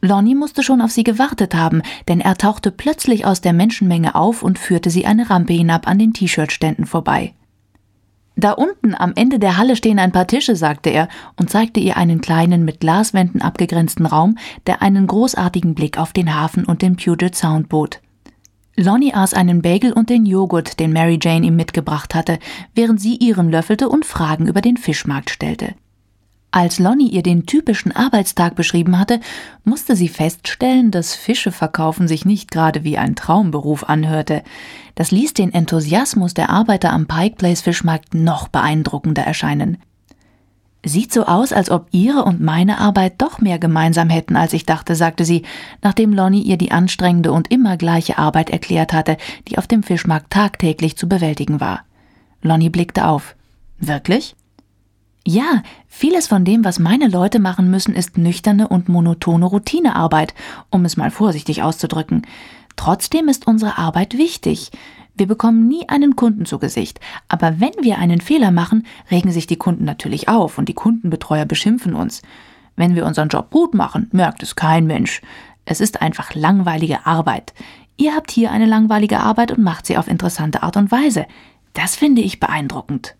[0.00, 4.42] Lonnie musste schon auf sie gewartet haben, denn er tauchte plötzlich aus der Menschenmenge auf
[4.42, 7.32] und führte sie eine Rampe hinab an den T-Shirt-Ständen vorbei.
[8.34, 11.96] Da unten am Ende der Halle stehen ein paar Tische, sagte er und zeigte ihr
[11.96, 14.36] einen kleinen, mit Glaswänden abgegrenzten Raum,
[14.66, 18.00] der einen großartigen Blick auf den Hafen und den Puget Sound bot.
[18.76, 22.38] Lonnie aß einen Bagel und den Joghurt, den Mary Jane ihm mitgebracht hatte,
[22.74, 25.74] während sie ihren löffelte und Fragen über den Fischmarkt stellte.
[26.50, 29.18] Als Lonnie ihr den typischen Arbeitstag beschrieben hatte,
[29.64, 34.44] musste sie feststellen, dass Fische verkaufen sich nicht gerade wie ein Traumberuf anhörte.
[34.94, 39.78] Das ließ den Enthusiasmus der Arbeiter am Pike Place Fischmarkt noch beeindruckender erscheinen.
[40.84, 44.66] Sieht so aus, als ob Ihre und meine Arbeit doch mehr gemeinsam hätten, als ich
[44.66, 45.42] dachte, sagte sie,
[45.82, 49.16] nachdem Lonnie ihr die anstrengende und immer gleiche Arbeit erklärt hatte,
[49.48, 51.84] die auf dem Fischmarkt tagtäglich zu bewältigen war.
[52.42, 53.34] Lonnie blickte auf.
[53.78, 54.36] Wirklich?
[55.26, 60.34] Ja, vieles von dem, was meine Leute machen müssen, ist nüchterne und monotone Routinearbeit,
[60.68, 62.26] um es mal vorsichtig auszudrücken.
[62.76, 64.70] Trotzdem ist unsere Arbeit wichtig.
[65.16, 66.98] Wir bekommen nie einen Kunden zu Gesicht,
[67.28, 71.44] aber wenn wir einen Fehler machen, regen sich die Kunden natürlich auf und die Kundenbetreuer
[71.44, 72.22] beschimpfen uns.
[72.74, 75.22] Wenn wir unseren Job gut machen, merkt es kein Mensch.
[75.64, 77.54] Es ist einfach langweilige Arbeit.
[77.96, 81.26] Ihr habt hier eine langweilige Arbeit und macht sie auf interessante Art und Weise.
[81.74, 83.14] Das finde ich beeindruckend.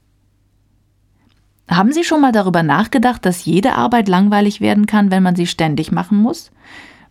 [1.70, 5.46] Haben Sie schon mal darüber nachgedacht, dass jede Arbeit langweilig werden kann, wenn man sie
[5.46, 6.50] ständig machen muss?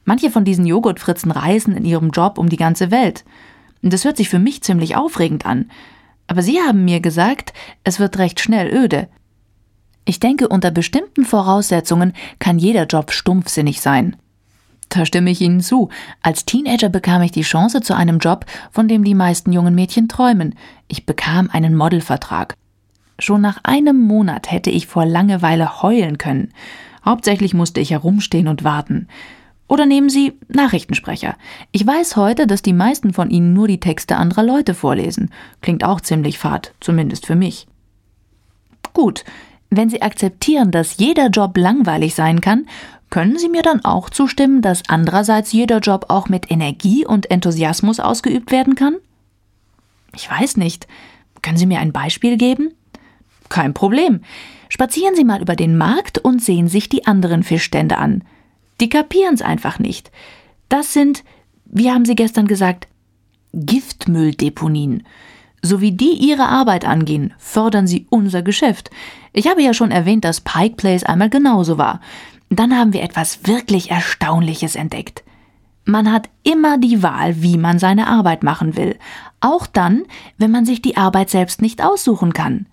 [0.06, 3.24] Manche von diesen Joghurtfritzen reisen in ihrem Job um die ganze Welt.
[3.84, 5.70] Das hört sich für mich ziemlich aufregend an.
[6.28, 7.54] Aber Sie haben mir gesagt,
[7.84, 9.10] es wird recht schnell öde.
[10.06, 14.16] Ich denke, unter bestimmten Voraussetzungen kann jeder Job stumpfsinnig sein.
[14.90, 15.90] Da stimme ich Ihnen zu.
[16.22, 20.08] Als Teenager bekam ich die Chance zu einem Job, von dem die meisten jungen Mädchen
[20.08, 20.56] träumen.
[20.88, 22.56] Ich bekam einen Modelvertrag.
[23.20, 26.54] Schon nach einem Monat hätte ich vor Langeweile heulen können.
[27.04, 29.08] Hauptsächlich musste ich herumstehen und warten.
[29.68, 31.36] Oder nehmen Sie Nachrichtensprecher.
[31.72, 35.32] Ich weiß heute, dass die meisten von Ihnen nur die Texte anderer Leute vorlesen.
[35.61, 37.68] Klingt auch ziemlich fad, zumindest für mich.
[38.93, 39.24] Gut,
[39.70, 42.68] wenn Sie akzeptieren, dass jeder Job langweilig sein kann,
[43.09, 47.99] können Sie mir dann auch zustimmen, dass andererseits jeder Job auch mit Energie und Enthusiasmus
[47.99, 48.95] ausgeübt werden kann?
[50.16, 50.88] Ich weiß nicht.
[51.41, 52.74] Können Sie mir ein Beispiel geben?
[53.49, 54.22] Kein Problem.
[54.70, 58.24] Spazieren Sie mal über den Markt und sehen sich die anderen Fischstände an.
[58.80, 60.12] Die kapieren's einfach nicht.
[60.70, 61.24] Das sind,
[61.66, 62.88] wie haben Sie gestern gesagt,
[63.54, 65.04] Giftmülldeponien.
[65.62, 68.90] So wie die ihre Arbeit angehen, fördern sie unser Geschäft.
[69.32, 72.02] Ich habe ja schon erwähnt, dass Pike Place einmal genauso war.
[72.50, 75.24] Dann haben wir etwas wirklich Erstaunliches entdeckt.
[75.86, 78.98] Man hat immer die Wahl, wie man seine Arbeit machen will.
[79.40, 80.04] Auch dann,
[80.38, 82.66] wenn man sich die Arbeit selbst nicht aussuchen kann.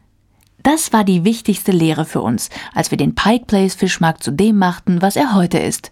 [0.63, 4.59] Das war die wichtigste Lehre für uns, als wir den Pike Place Fischmarkt zu dem
[4.59, 5.91] machten, was er heute ist.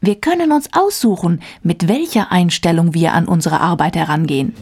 [0.00, 4.54] Wir können uns aussuchen, mit welcher Einstellung wir an unsere Arbeit herangehen.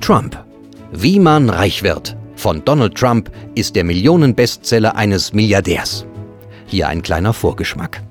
[0.00, 0.44] Trump.
[0.92, 2.16] Wie man reich wird.
[2.34, 6.06] Von Donald Trump ist der Millionenbestseller eines Milliardärs.
[6.66, 8.02] Hier ein kleiner Vorgeschmack.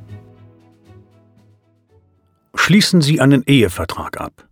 [2.56, 4.49] Schließen Sie einen Ehevertrag ab.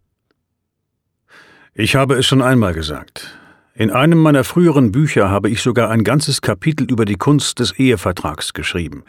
[1.80, 3.38] Ich habe es schon einmal gesagt.
[3.76, 7.72] In einem meiner früheren Bücher habe ich sogar ein ganzes Kapitel über die Kunst des
[7.74, 9.04] Ehevertrags geschrieben.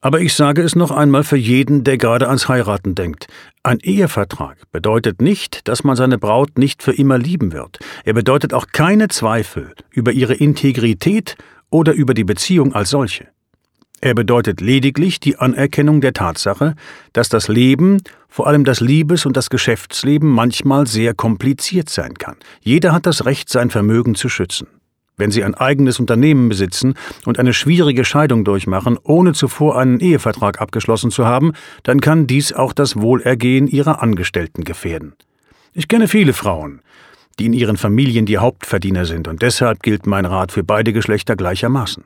[0.00, 3.26] Aber ich sage es noch einmal für jeden, der gerade ans Heiraten denkt.
[3.62, 7.80] Ein Ehevertrag bedeutet nicht, dass man seine Braut nicht für immer lieben wird.
[8.06, 11.36] Er bedeutet auch keine Zweifel über ihre Integrität
[11.68, 13.28] oder über die Beziehung als solche.
[14.06, 16.76] Er bedeutet lediglich die Anerkennung der Tatsache,
[17.12, 22.36] dass das Leben, vor allem das Liebes- und das Geschäftsleben, manchmal sehr kompliziert sein kann.
[22.60, 24.68] Jeder hat das Recht, sein Vermögen zu schützen.
[25.16, 26.94] Wenn Sie ein eigenes Unternehmen besitzen
[27.24, 31.52] und eine schwierige Scheidung durchmachen, ohne zuvor einen Ehevertrag abgeschlossen zu haben,
[31.82, 35.14] dann kann dies auch das Wohlergehen Ihrer Angestellten gefährden.
[35.74, 36.80] Ich kenne viele Frauen,
[37.40, 41.34] die in ihren Familien die Hauptverdiener sind, und deshalb gilt mein Rat für beide Geschlechter
[41.34, 42.04] gleichermaßen.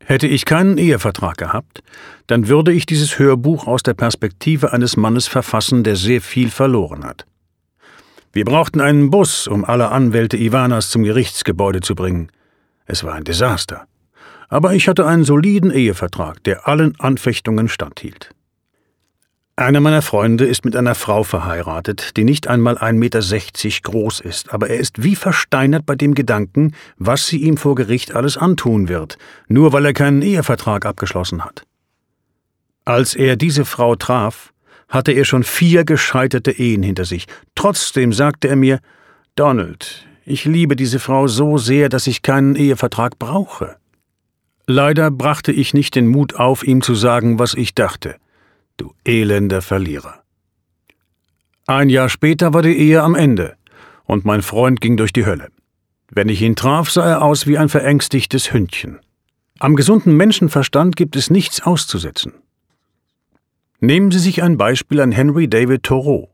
[0.00, 1.82] Hätte ich keinen Ehevertrag gehabt,
[2.26, 7.04] dann würde ich dieses Hörbuch aus der Perspektive eines Mannes verfassen, der sehr viel verloren
[7.04, 7.26] hat.
[8.32, 12.30] Wir brauchten einen Bus, um alle Anwälte Ivanas zum Gerichtsgebäude zu bringen.
[12.84, 13.86] Es war ein Desaster.
[14.48, 18.30] Aber ich hatte einen soliden Ehevertrag, der allen Anfechtungen standhielt.
[19.56, 24.52] Einer meiner Freunde ist mit einer Frau verheiratet, die nicht einmal 1,60 Meter groß ist,
[24.52, 28.88] aber er ist wie versteinert bei dem Gedanken, was sie ihm vor Gericht alles antun
[28.88, 31.62] wird, nur weil er keinen Ehevertrag abgeschlossen hat.
[32.84, 34.52] Als er diese Frau traf,
[34.88, 37.26] hatte er schon vier gescheiterte Ehen hinter sich.
[37.54, 38.80] Trotzdem sagte er mir,
[39.36, 43.76] Donald, ich liebe diese Frau so sehr, dass ich keinen Ehevertrag brauche.
[44.66, 48.16] Leider brachte ich nicht den Mut auf, ihm zu sagen, was ich dachte
[48.76, 50.22] du elender Verlierer.
[51.66, 53.56] Ein Jahr später war die Ehe am Ende,
[54.04, 55.48] und mein Freund ging durch die Hölle.
[56.10, 59.00] Wenn ich ihn traf, sah er aus wie ein verängstigtes Hündchen.
[59.58, 62.34] Am gesunden Menschenverstand gibt es nichts auszusetzen.
[63.80, 66.30] Nehmen Sie sich ein Beispiel an Henry David Thoreau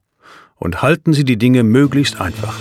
[0.57, 2.59] und halten Sie die Dinge möglichst einfach.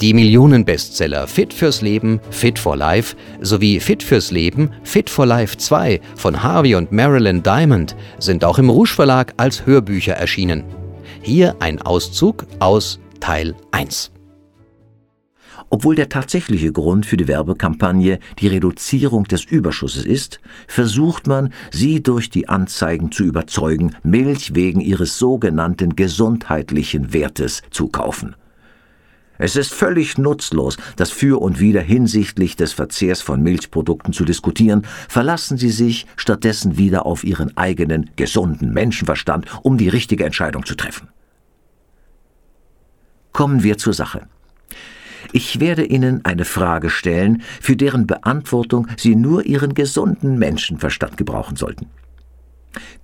[0.00, 5.56] Die Millionenbestseller Fit fürs Leben, Fit for Life sowie Fit fürs Leben, Fit for Life
[5.56, 10.64] 2 von Harvey und Marilyn Diamond sind auch im Rouge Verlag als Hörbücher erschienen.
[11.22, 14.12] Hier ein Auszug aus Teil 1.
[15.70, 22.02] Obwohl der tatsächliche Grund für die Werbekampagne die Reduzierung des Überschusses ist, versucht man, sie
[22.02, 28.36] durch die Anzeigen zu überzeugen, Milch wegen ihres sogenannten gesundheitlichen Wertes zu kaufen.
[29.38, 34.86] Es ist völlig nutzlos, das Für und Wider hinsichtlich des Verzehrs von Milchprodukten zu diskutieren.
[35.08, 40.74] Verlassen Sie sich stattdessen wieder auf Ihren eigenen gesunden Menschenverstand, um die richtige Entscheidung zu
[40.74, 41.08] treffen.
[43.32, 44.26] Kommen wir zur Sache.
[45.32, 51.56] Ich werde Ihnen eine Frage stellen, für deren Beantwortung Sie nur Ihren gesunden Menschenverstand gebrauchen
[51.56, 51.90] sollten.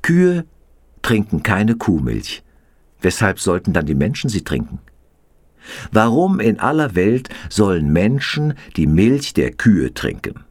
[0.00, 0.44] Kühe
[1.02, 2.42] trinken keine Kuhmilch.
[3.00, 4.78] Weshalb sollten dann die Menschen sie trinken?
[5.90, 10.44] Warum in aller Welt sollen Menschen die Milch der Kühe trinken?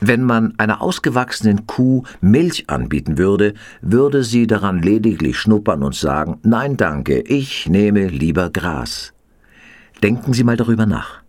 [0.00, 6.38] Wenn man einer ausgewachsenen Kuh Milch anbieten würde, würde sie daran lediglich schnuppern und sagen,
[6.42, 9.14] nein danke, ich nehme lieber Gras.
[10.02, 11.22] Denken Sie mal darüber nach.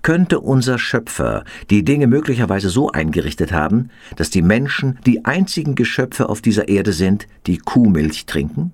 [0.00, 6.30] Könnte unser Schöpfer die Dinge möglicherweise so eingerichtet haben, dass die Menschen die einzigen Geschöpfe
[6.30, 8.72] auf dieser Erde sind, die Kuhmilch trinken?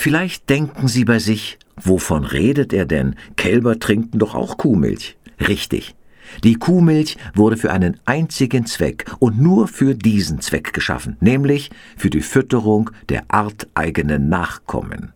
[0.00, 3.16] Vielleicht denken Sie bei sich, wovon redet er denn?
[3.34, 5.18] Kälber trinken doch auch Kuhmilch.
[5.40, 5.96] Richtig.
[6.44, 12.10] Die Kuhmilch wurde für einen einzigen Zweck und nur für diesen Zweck geschaffen, nämlich für
[12.10, 15.14] die Fütterung der arteigenen Nachkommen.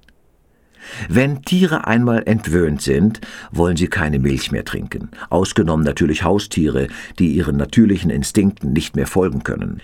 [1.08, 3.20] Wenn Tiere einmal entwöhnt sind,
[3.52, 6.88] wollen sie keine Milch mehr trinken, ausgenommen natürlich Haustiere,
[7.20, 9.80] die ihren natürlichen Instinkten nicht mehr folgen können.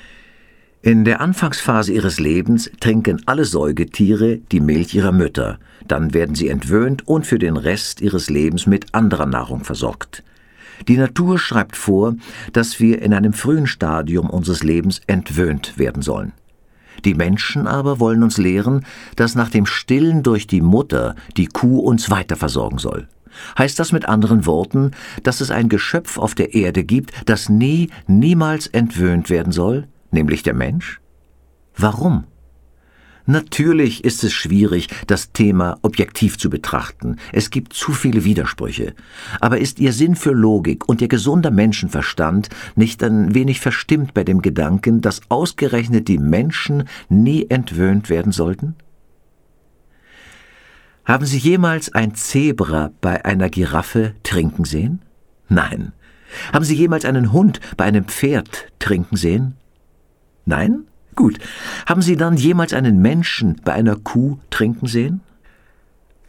[0.81, 5.59] In der Anfangsphase ihres Lebens trinken alle Säugetiere die Milch ihrer Mütter,
[5.89, 10.23] dann werden sie entwöhnt und für den Rest ihres Lebens mit anderer Nahrung versorgt.
[10.87, 12.15] Die Natur schreibt vor,
[12.53, 16.33] dass wir in einem frühen Stadium unseres Lebens entwöhnt werden sollen.
[17.05, 18.85] Die Menschen aber wollen uns lehren,
[19.17, 23.09] dass nach dem Stillen durch die Mutter die Kuh uns weiter versorgen soll.
[23.59, 24.93] Heißt das mit anderen Worten,
[25.25, 29.89] dass es ein Geschöpf auf der Erde gibt, das nie, niemals entwöhnt werden soll?
[30.11, 31.01] Nämlich der Mensch?
[31.77, 32.25] Warum?
[33.29, 37.17] Natürlich ist es schwierig, das Thema objektiv zu betrachten.
[37.31, 38.95] Es gibt zu viele Widersprüche.
[39.39, 44.25] Aber ist Ihr Sinn für Logik und Ihr gesunder Menschenverstand nicht ein wenig verstimmt bei
[44.25, 48.77] dem Gedanken, dass ausgerechnet die Menschen nie entwöhnt werden sollten?
[51.05, 55.03] Haben Sie jemals ein Zebra bei einer Giraffe trinken sehen?
[55.51, 55.93] Nein.
[56.55, 59.59] Haben Sie jemals einen Hund bei einem Pferd trinken sehen?
[60.49, 60.85] Nein?
[61.15, 61.39] Gut.
[61.85, 65.21] Haben Sie dann jemals einen Menschen bei einer Kuh trinken sehen?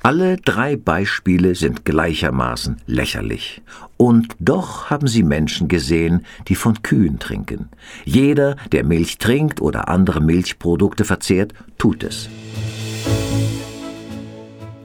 [0.04, 3.62] Alle drei Beispiele sind gleichermaßen lächerlich.
[3.96, 7.70] Und doch haben sie Menschen gesehen, die von Kühen trinken.
[8.04, 12.30] Jeder, der Milch trinkt oder andere Milchprodukte verzehrt, tut es.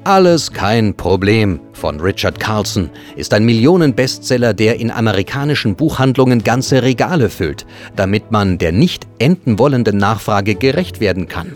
[0.06, 7.30] Alles kein Problem von Richard Carlson ist ein Millionenbestseller, der in amerikanischen Buchhandlungen ganze Regale
[7.30, 7.64] füllt,
[7.96, 11.52] damit man der nicht enden wollenden Nachfrage gerecht werden kann.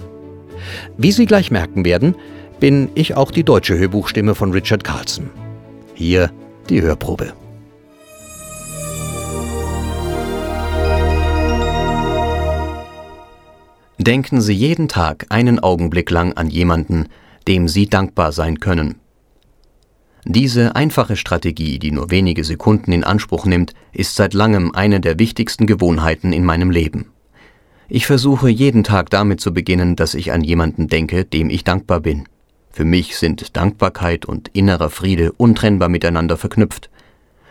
[0.97, 2.15] Wie Sie gleich merken werden,
[2.59, 5.29] bin ich auch die deutsche Hörbuchstimme von Richard Carlson.
[5.93, 6.31] Hier
[6.71, 7.35] die Hörprobe.
[13.99, 17.09] Denken Sie jeden Tag einen Augenblick lang an jemanden,
[17.49, 18.97] dem Sie dankbar sein können.
[20.25, 25.19] Diese einfache Strategie, die nur wenige Sekunden in Anspruch nimmt, ist seit langem eine der
[25.19, 27.07] wichtigsten Gewohnheiten in meinem Leben.
[27.89, 32.01] Ich versuche jeden Tag damit zu beginnen, dass ich an jemanden denke, dem ich dankbar
[32.01, 32.29] bin.
[32.71, 36.91] Für mich sind Dankbarkeit und innerer Friede untrennbar miteinander verknüpft.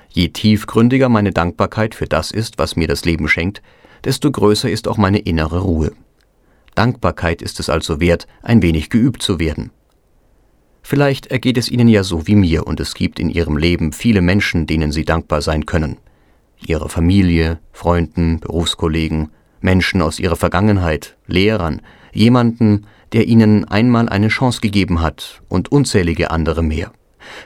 [0.10, 3.64] Je tiefgründiger meine Dankbarkeit für das ist, was mir das Leben schenkt,
[4.04, 5.94] desto größer ist auch meine innere Ruhe.
[6.76, 9.72] Dankbarkeit ist es also wert, ein wenig geübt zu werden.
[10.90, 14.22] Vielleicht ergeht es Ihnen ja so wie mir und es gibt in Ihrem Leben viele
[14.22, 15.98] Menschen, denen Sie dankbar sein können.
[16.66, 19.28] Ihre Familie, Freunden, Berufskollegen,
[19.60, 21.82] Menschen aus Ihrer Vergangenheit, Lehrern,
[22.14, 26.94] jemanden, der ihnen einmal eine Chance gegeben hat und unzählige andere mehr.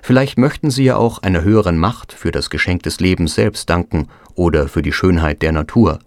[0.04, 4.10] Vielleicht möchten sie ja auch einer höheren Macht für das Geschenk des Lebens selbst danken
[4.36, 5.98] oder für die Schönheit der Natur.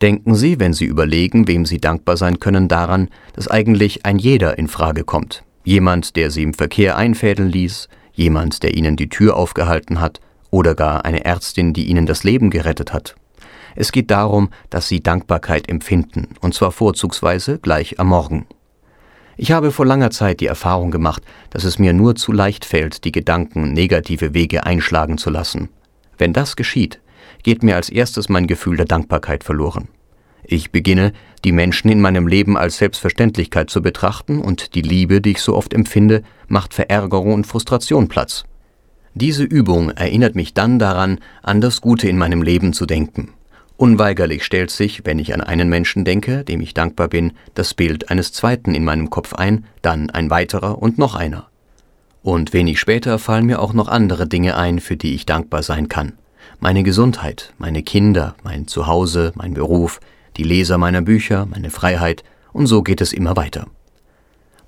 [0.00, 4.58] Denken Sie, wenn Sie überlegen, wem Sie dankbar sein können, daran, dass eigentlich ein jeder
[4.58, 5.42] in Frage kommt.
[5.66, 10.20] Jemand, der Sie im Verkehr einfädeln ließ, jemand, der Ihnen die Tür aufgehalten hat,
[10.52, 13.16] oder gar eine Ärztin, die Ihnen das Leben gerettet hat.
[13.74, 18.46] Es geht darum, dass Sie Dankbarkeit empfinden, und zwar vorzugsweise gleich am Morgen.
[19.36, 23.02] Ich habe vor langer Zeit die Erfahrung gemacht, dass es mir nur zu leicht fällt,
[23.02, 25.68] die Gedanken negative Wege einschlagen zu lassen.
[26.16, 27.00] Wenn das geschieht,
[27.42, 29.88] geht mir als erstes mein Gefühl der Dankbarkeit verloren.
[30.48, 31.12] Ich beginne,
[31.44, 35.56] die Menschen in meinem Leben als Selbstverständlichkeit zu betrachten und die Liebe, die ich so
[35.56, 38.44] oft empfinde, macht Verärgerung und Frustration Platz.
[39.14, 43.30] Diese Übung erinnert mich dann daran, an das Gute in meinem Leben zu denken.
[43.76, 48.10] Unweigerlich stellt sich, wenn ich an einen Menschen denke, dem ich dankbar bin, das Bild
[48.10, 51.48] eines zweiten in meinem Kopf ein, dann ein weiterer und noch einer.
[52.22, 55.88] Und wenig später fallen mir auch noch andere Dinge ein, für die ich dankbar sein
[55.88, 56.12] kann.
[56.60, 60.00] Meine Gesundheit, meine Kinder, mein Zuhause, mein Beruf,
[60.36, 63.66] die Leser meiner Bücher, meine Freiheit, und so geht es immer weiter.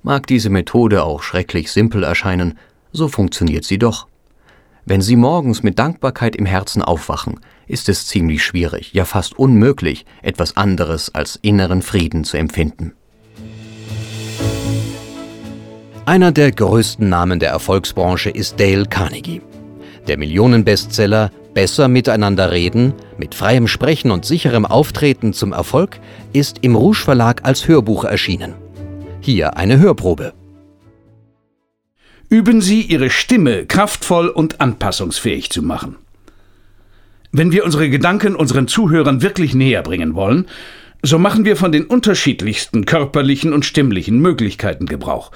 [0.03, 2.57] Mag diese Methode auch schrecklich simpel erscheinen,
[2.91, 4.07] so funktioniert sie doch.
[4.85, 10.05] Wenn Sie morgens mit Dankbarkeit im Herzen aufwachen, ist es ziemlich schwierig, ja fast unmöglich,
[10.23, 12.93] etwas anderes als inneren Frieden zu empfinden.
[16.05, 19.43] Einer der größten Namen der Erfolgsbranche ist Dale Carnegie.
[20.07, 25.99] Der Millionenbestseller Besser miteinander reden, mit freiem Sprechen und sicherem Auftreten zum Erfolg
[26.31, 28.53] ist im Rouge Verlag als Hörbuch erschienen.
[29.21, 30.33] Hier eine Hörprobe.
[32.29, 35.95] Üben Sie Ihre Stimme kraftvoll und anpassungsfähig zu machen.
[37.31, 40.45] Wenn wir unsere Gedanken unseren Zuhörern wirklich näher bringen wollen,
[41.01, 45.31] so machen wir von den unterschiedlichsten körperlichen und stimmlichen Möglichkeiten Gebrauch.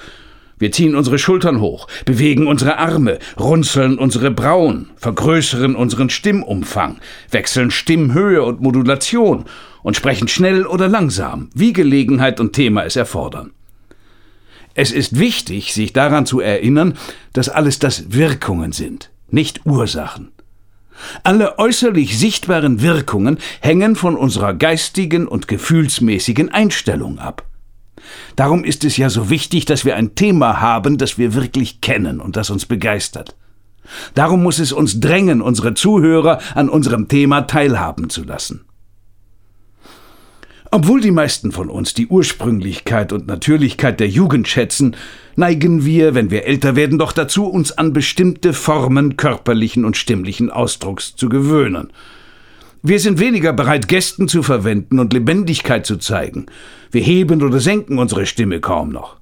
[0.58, 6.98] Wir ziehen unsere Schultern hoch, bewegen unsere Arme, runzeln unsere Brauen, vergrößern unseren Stimmumfang,
[7.30, 9.44] wechseln Stimmhöhe und Modulation
[9.82, 13.50] und sprechen schnell oder langsam, wie Gelegenheit und Thema es erfordern.
[14.74, 16.94] Es ist wichtig, sich daran zu erinnern,
[17.32, 20.32] dass alles das Wirkungen sind, nicht Ursachen.
[21.22, 27.44] Alle äußerlich sichtbaren Wirkungen hängen von unserer geistigen und gefühlsmäßigen Einstellung ab.
[28.36, 32.20] Darum ist es ja so wichtig, dass wir ein Thema haben, das wir wirklich kennen
[32.20, 33.36] und das uns begeistert.
[34.14, 38.64] Darum muss es uns drängen, unsere Zuhörer an unserem Thema teilhaben zu lassen.
[40.70, 44.96] Obwohl die meisten von uns die Ursprünglichkeit und Natürlichkeit der Jugend schätzen,
[45.36, 50.50] neigen wir, wenn wir älter werden, doch dazu, uns an bestimmte Formen körperlichen und stimmlichen
[50.50, 51.92] Ausdrucks zu gewöhnen.
[52.86, 56.44] Wir sind weniger bereit, Gästen zu verwenden und Lebendigkeit zu zeigen.
[56.90, 59.16] Wir heben oder senken unsere Stimme kaum noch.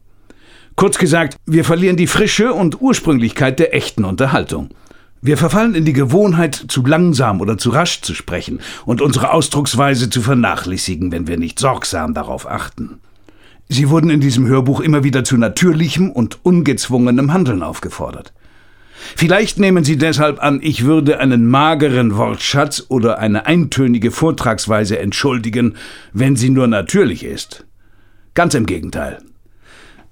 [0.74, 4.70] Kurz gesagt, wir verlieren die Frische und Ursprünglichkeit der echten Unterhaltung.
[5.20, 10.10] Wir verfallen in die Gewohnheit, zu langsam oder zu rasch zu sprechen und unsere Ausdrucksweise
[10.10, 12.98] zu vernachlässigen, wenn wir nicht sorgsam darauf achten.
[13.68, 18.32] Sie wurden in diesem Hörbuch immer wieder zu natürlichem und ungezwungenem Handeln aufgefordert.
[19.16, 25.76] Vielleicht nehmen Sie deshalb an, ich würde einen mageren Wortschatz oder eine eintönige Vortragsweise entschuldigen,
[26.12, 27.66] wenn sie nur natürlich ist.
[28.34, 29.18] Ganz im Gegenteil.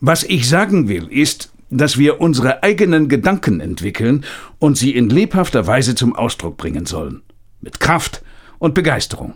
[0.00, 4.24] Was ich sagen will, ist, dass wir unsere eigenen Gedanken entwickeln
[4.58, 7.22] und sie in lebhafter Weise zum Ausdruck bringen sollen.
[7.60, 8.22] Mit Kraft
[8.58, 9.34] und Begeisterung.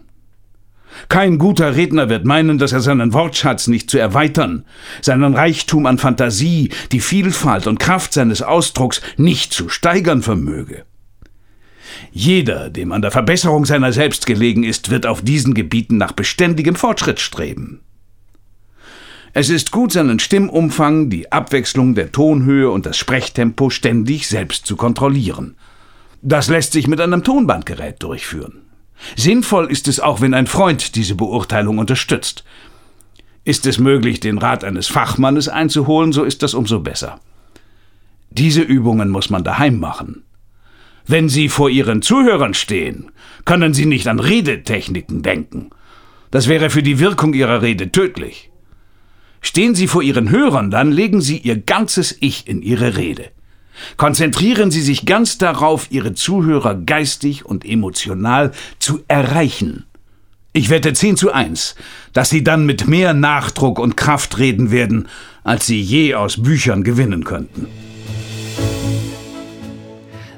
[1.09, 4.65] Kein guter Redner wird meinen, dass er seinen Wortschatz nicht zu erweitern,
[5.01, 10.85] seinen Reichtum an Fantasie, die Vielfalt und Kraft seines Ausdrucks nicht zu steigern vermöge.
[12.13, 16.77] Jeder, dem an der Verbesserung seiner selbst gelegen ist, wird auf diesen Gebieten nach beständigem
[16.77, 17.81] Fortschritt streben.
[19.33, 24.77] Es ist gut, seinen Stimmumfang, die Abwechslung der Tonhöhe und das Sprechtempo ständig selbst zu
[24.77, 25.57] kontrollieren.
[26.23, 28.64] Das lässt sich mit einem Tonbandgerät durchführen.
[29.17, 32.45] Sinnvoll ist es auch, wenn ein Freund diese Beurteilung unterstützt.
[33.45, 37.21] Ist es möglich, den Rat eines Fachmannes einzuholen, so ist das umso besser.
[38.31, 40.25] Diese Übungen muss man daheim machen.
[41.07, 43.11] Wenn Sie vor Ihren Zuhörern stehen,
[43.45, 45.71] können Sie nicht an Redetechniken denken.
[46.31, 48.51] Das wäre für die Wirkung Ihrer Rede tödlich.
[49.43, 53.31] Stehen Sie vor Ihren Hörern, dann legen Sie Ihr ganzes Ich in Ihre Rede.
[53.97, 59.85] Konzentrieren Sie sich ganz darauf, Ihre Zuhörer geistig und emotional zu erreichen.
[60.53, 61.75] Ich wette 10 zu 1,
[62.13, 65.09] dass Sie dann mit mehr Nachdruck und Kraft reden werden,
[65.43, 67.67] als Sie je aus Büchern gewinnen könnten.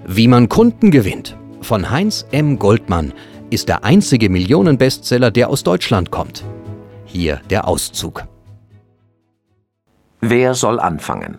[0.06, 2.58] Wie man Kunden gewinnt von Heinz M.
[2.58, 3.12] Goldmann
[3.50, 6.44] ist der einzige Millionenbestseller, der aus Deutschland kommt.
[7.04, 8.24] Hier der Auszug.
[10.20, 11.38] Wer soll anfangen?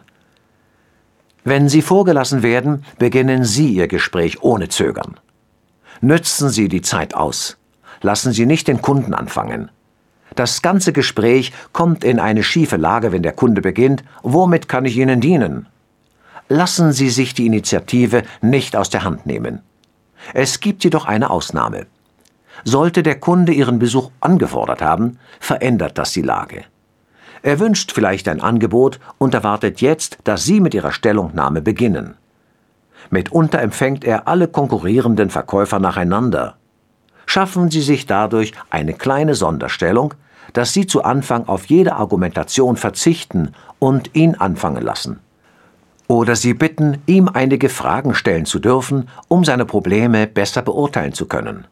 [1.49, 5.17] Wenn Sie vorgelassen werden, beginnen Sie Ihr Gespräch ohne Zögern.
[6.01, 7.55] Nützen Sie die Zeit aus.
[8.01, 9.71] Lassen Sie nicht den Kunden anfangen.
[10.35, 14.97] Das ganze Gespräch kommt in eine schiefe Lage, wenn der Kunde beginnt, womit kann ich
[14.97, 15.67] Ihnen dienen?
[16.49, 19.61] Lassen Sie sich die Initiative nicht aus der Hand nehmen.
[20.33, 21.85] Es gibt jedoch eine Ausnahme.
[22.65, 26.65] Sollte der Kunde Ihren Besuch angefordert haben, verändert das die Lage.
[27.47, 32.15] Er wünscht vielleicht ein Angebot und erwartet jetzt, dass Sie mit Ihrer Stellungnahme beginnen.
[33.09, 36.57] Mitunter empfängt er alle konkurrierenden Verkäufer nacheinander.
[37.25, 40.13] Schaffen Sie sich dadurch eine kleine Sonderstellung,
[40.51, 45.21] dass Sie zu Anfang auf jede Argumentation verzichten und ihn anfangen lassen.
[46.09, 51.27] Oder Sie bitten, ihm einige Fragen stellen zu dürfen, um seine Probleme besser beurteilen zu
[51.27, 51.65] können.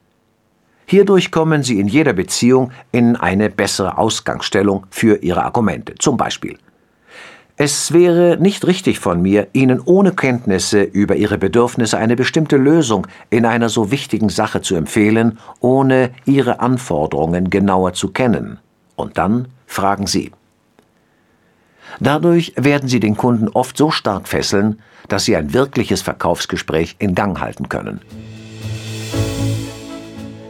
[0.86, 5.95] Hierdurch kommen Sie in jeder Beziehung in eine bessere Ausgangsstellung für Ihre Argumente.
[5.95, 6.57] Zum Beispiel.
[7.57, 13.07] Es wäre nicht richtig von mir, Ihnen ohne Kenntnisse über Ihre Bedürfnisse eine bestimmte Lösung
[13.29, 18.59] in einer so wichtigen Sache zu empfehlen, ohne Ihre Anforderungen genauer zu kennen.
[18.97, 20.31] Und dann fragen Sie.
[22.01, 27.15] Dadurch werden Sie den Kunden oft so stark fesseln, dass Sie ein wirkliches Verkaufsgespräch in
[27.15, 28.01] Gang halten können.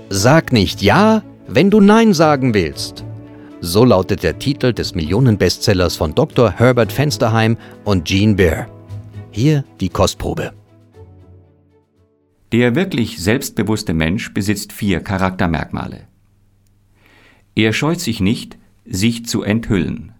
[0.10, 3.04] Sag nicht Ja, wenn du Nein sagen willst.
[3.60, 6.52] So lautet der Titel des Millionenbestsellers von Dr.
[6.52, 8.68] Herbert Fensterheim und Gene Bear.
[9.32, 10.54] Hier die Kostprobe.
[12.52, 16.02] Der wirklich selbstbewusste Mensch besitzt vier Charaktermerkmale.
[17.56, 20.14] Er scheut sich nicht, sich zu enthüllen.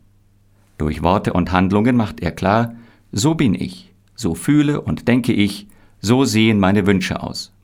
[0.80, 2.74] Durch Worte und Handlungen macht er klar,
[3.12, 5.68] so bin ich, so fühle und denke ich,
[6.02, 7.55] so sehen meine Wünsche aus.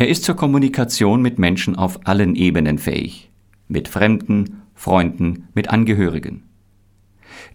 [0.00, 3.32] Er ist zur Kommunikation mit Menschen auf allen Ebenen fähig,
[3.66, 6.44] mit Fremden, Freunden, mit Angehörigen.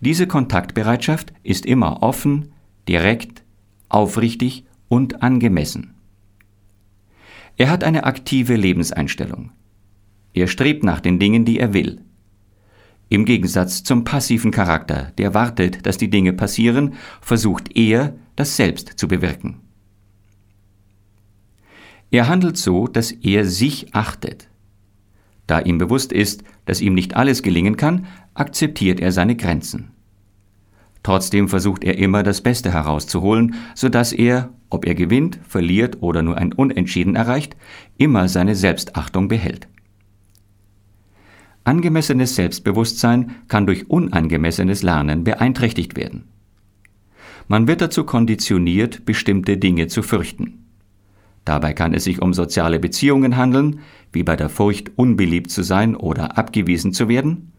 [0.02, 2.52] Diese Kontaktbereitschaft ist immer offen,
[2.90, 3.46] direkt,
[3.88, 5.94] aufrichtig und angemessen.
[7.56, 9.54] Er hat eine aktive Lebenseinstellung.
[10.34, 12.02] Er strebt nach den Dingen, die er will.
[13.08, 19.00] Im Gegensatz zum passiven Charakter, der wartet, dass die Dinge passieren, versucht er, das selbst
[19.00, 19.62] zu bewirken.
[22.14, 24.48] Er handelt so, dass er sich achtet.
[25.48, 29.90] Da ihm bewusst ist, dass ihm nicht alles gelingen kann, akzeptiert er seine Grenzen.
[31.02, 36.22] Trotzdem versucht er immer das Beste herauszuholen, so dass er, ob er gewinnt, verliert oder
[36.22, 37.58] nur ein Unentschieden erreicht,
[37.98, 39.68] immer seine Selbstachtung behält.
[41.64, 46.26] Angemessenes Selbstbewusstsein kann durch unangemessenes Lernen beeinträchtigt werden.
[47.48, 50.63] Man wird dazu konditioniert, bestimmte Dinge zu fürchten.
[51.46, 53.80] Dabei kann es sich um soziale Beziehungen handeln,
[54.12, 57.52] wie bei der Furcht, unbeliebt zu sein oder abgewiesen zu werden,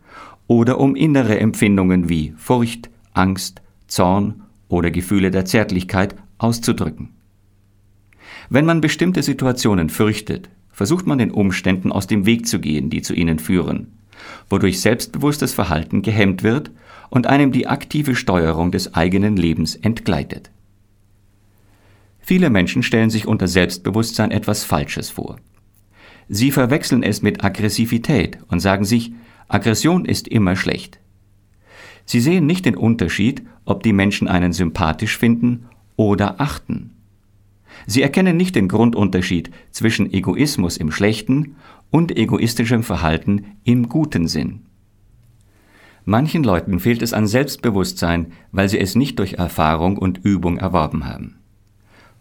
[0.46, 7.10] oder um innere Empfindungen wie Furcht, Angst, Zorn oder Gefühle der Zärtlichkeit auszudrücken.
[8.50, 13.02] Wenn man bestimmte Situationen fürchtet, versucht man den Umständen aus dem Weg zu gehen, die
[13.02, 13.92] zu ihnen führen,
[14.50, 16.70] wodurch selbstbewusstes Verhalten gehemmt wird
[17.10, 20.50] und einem die aktive Steuerung des eigenen Lebens entgleitet.
[22.26, 25.36] Viele Menschen stellen sich unter Selbstbewusstsein etwas Falsches vor.
[26.26, 29.12] Sie verwechseln es mit Aggressivität und sagen sich,
[29.46, 31.00] Aggression ist immer schlecht.
[32.06, 36.92] Sie sehen nicht den Unterschied, ob die Menschen einen sympathisch finden oder achten.
[37.86, 41.56] Sie erkennen nicht den Grundunterschied zwischen Egoismus im schlechten
[41.90, 44.60] und egoistischem Verhalten im guten Sinn.
[46.06, 51.04] Manchen Leuten fehlt es an Selbstbewusstsein, weil sie es nicht durch Erfahrung und Übung erworben
[51.04, 51.43] haben.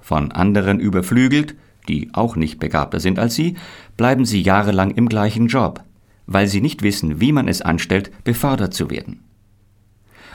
[0.04, 1.56] Von anderen überflügelt,
[1.88, 3.56] die auch nicht begabter sind als sie,
[3.96, 5.82] bleiben sie jahrelang im gleichen Job,
[6.28, 9.22] weil sie nicht wissen, wie man es anstellt, befördert zu werden.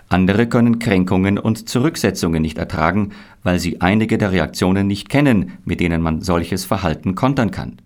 [0.09, 3.11] Andere können Kränkungen und Zurücksetzungen nicht ertragen,
[3.43, 7.77] weil sie einige der Reaktionen nicht kennen, mit denen man solches Verhalten kontern kann.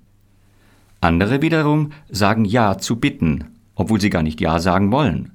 [1.00, 5.32] Andere wiederum sagen Ja zu Bitten, obwohl sie gar nicht Ja sagen wollen.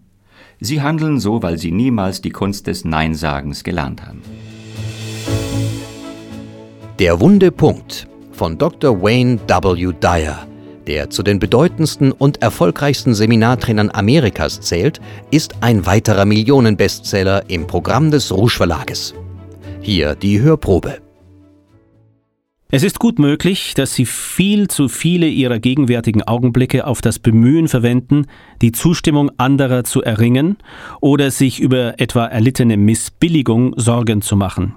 [0.62, 4.22] Sie handeln so, weil sie niemals die Kunst des Neinsagens gelernt haben.
[7.00, 9.02] Der wunde Punkt von Dr.
[9.02, 9.94] Wayne W.
[10.02, 10.48] Dyer
[10.88, 15.02] der zu den bedeutendsten und erfolgreichsten Seminartrainern Amerikas zählt,
[15.32, 19.14] ist ein weiterer Millionenbestseller im Programm des Rouge Verlages.
[19.82, 21.00] Hier die Hörprobe.
[22.70, 27.70] Es ist gut möglich, dass Sie viel zu viele Ihrer gegenwärtigen Augenblicke auf das Bemühen
[27.70, 28.26] verwenden,
[28.62, 30.58] die Zustimmung anderer zu erringen
[31.00, 34.76] oder sich über etwa erlittene Missbilligung Sorgen zu machen.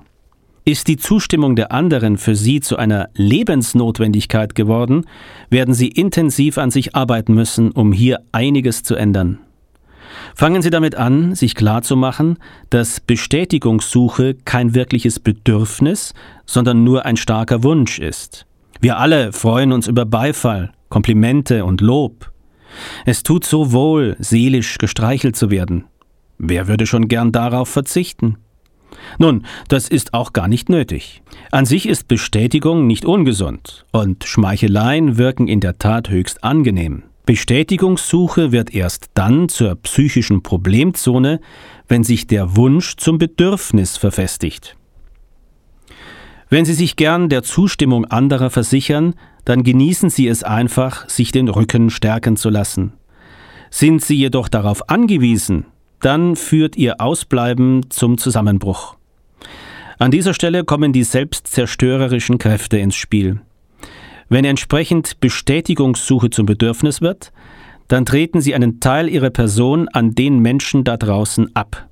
[0.70, 5.04] Ist die Zustimmung der anderen für Sie zu einer Lebensnotwendigkeit geworden,
[5.48, 9.40] werden Sie intensiv an sich arbeiten müssen, um hier einiges zu ändern.
[10.36, 12.38] Fangen Sie damit an, sich klarzumachen,
[12.70, 16.14] dass Bestätigungssuche kein wirkliches Bedürfnis,
[16.46, 18.46] sondern nur ein starker Wunsch ist.
[18.80, 22.30] Wir alle freuen uns über Beifall, Komplimente und Lob.
[23.06, 25.86] Es tut so wohl, seelisch gestreichelt zu werden.
[26.38, 28.36] Wer würde schon gern darauf verzichten?
[29.18, 31.22] Nun, das ist auch gar nicht nötig.
[31.50, 37.04] An sich ist Bestätigung nicht ungesund und Schmeicheleien wirken in der Tat höchst angenehm.
[37.26, 41.40] Bestätigungssuche wird erst dann zur psychischen Problemzone,
[41.86, 44.76] wenn sich der Wunsch zum Bedürfnis verfestigt.
[46.48, 49.14] Wenn Sie sich gern der Zustimmung anderer versichern,
[49.44, 52.94] dann genießen Sie es einfach, sich den Rücken stärken zu lassen.
[53.70, 55.66] Sind Sie jedoch darauf angewiesen,
[56.00, 58.96] dann führt Ihr Ausbleiben zum Zusammenbruch.
[59.98, 63.40] An dieser Stelle kommen die selbstzerstörerischen Kräfte ins Spiel.
[64.30, 67.32] Wenn entsprechend Bestätigungssuche zum Bedürfnis wird,
[67.88, 71.88] dann treten sie einen Teil ihrer Person an den Menschen da draußen ab,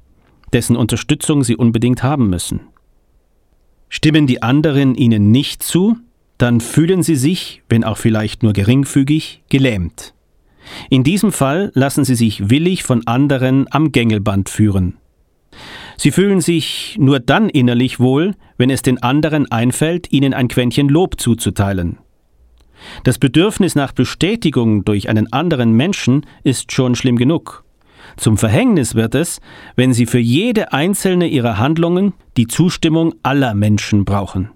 [0.52, 2.60] dessen Unterstützung sie unbedingt haben müssen.
[3.88, 5.96] Stimmen die anderen ihnen nicht zu,
[6.38, 10.14] dann fühlen sie sich, wenn auch vielleicht nur geringfügig, gelähmt.
[10.90, 14.96] In diesem Fall lassen sie sich willig von anderen am Gängelband führen.
[15.96, 20.88] Sie fühlen sich nur dann innerlich wohl, wenn es den anderen einfällt, ihnen ein Quäntchen
[20.88, 21.98] Lob zuzuteilen.
[23.02, 27.64] Das Bedürfnis nach Bestätigung durch einen anderen Menschen ist schon schlimm genug.
[28.16, 29.40] Zum Verhängnis wird es,
[29.76, 34.50] wenn sie für jede einzelne ihrer Handlungen die Zustimmung aller Menschen brauchen.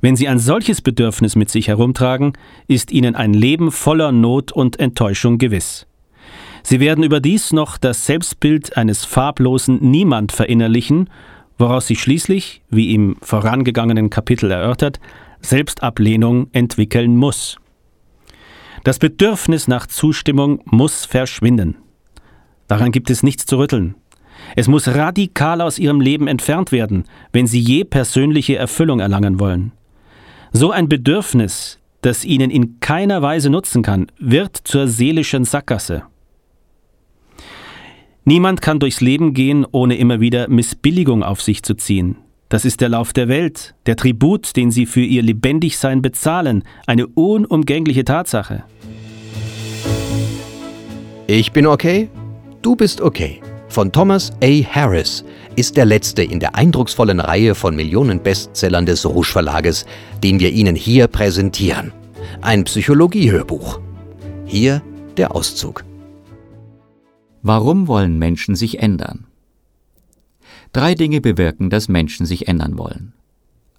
[0.00, 2.34] Wenn sie ein solches Bedürfnis mit sich herumtragen,
[2.68, 5.86] ist ihnen ein Leben voller Not und Enttäuschung gewiss.
[6.62, 11.08] Sie werden überdies noch das Selbstbild eines farblosen Niemand verinnerlichen,
[11.56, 15.00] woraus sich schließlich, wie im vorangegangenen Kapitel erörtert,
[15.40, 17.58] Selbstablehnung entwickeln muss.
[18.84, 21.76] Das Bedürfnis nach Zustimmung muss verschwinden.
[22.68, 23.96] Daran gibt es nichts zu rütteln.
[24.54, 29.72] Es muss radikal aus ihrem Leben entfernt werden, wenn sie je persönliche Erfüllung erlangen wollen.
[30.52, 36.04] So ein Bedürfnis, das ihnen in keiner Weise nutzen kann, wird zur seelischen Sackgasse.
[38.24, 42.16] Niemand kann durchs Leben gehen, ohne immer wieder Missbilligung auf sich zu ziehen.
[42.48, 47.06] Das ist der Lauf der Welt, der Tribut, den sie für ihr Lebendigsein bezahlen, eine
[47.06, 48.64] unumgängliche Tatsache.
[51.26, 52.08] Ich bin okay,
[52.62, 53.40] du bist okay.
[53.68, 54.46] Von Thomas A.
[54.46, 55.24] Harris
[55.54, 59.84] ist der letzte in der eindrucksvollen Reihe von Millionen-Bestsellern des Rouge Verlages,
[60.22, 61.92] den wir Ihnen hier präsentieren.
[62.40, 63.80] Ein Psychologie-Hörbuch.
[64.46, 64.82] Hier
[65.18, 65.84] der Auszug.
[67.42, 69.26] Warum wollen Menschen sich ändern?
[70.72, 73.12] Drei Dinge bewirken, dass Menschen sich ändern wollen.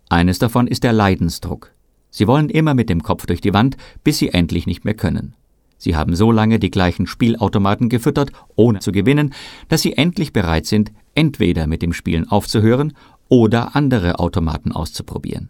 [0.08, 1.72] Eines davon ist der Leidensdruck.
[2.12, 5.36] Sie wollen immer mit dem Kopf durch die Wand, bis sie endlich nicht mehr können.
[5.80, 9.34] Sie haben so lange die gleichen Spielautomaten gefüttert, ohne zu gewinnen,
[9.70, 12.94] dass sie endlich bereit sind, entweder mit dem Spielen aufzuhören
[13.30, 15.50] oder andere Automaten auszuprobieren.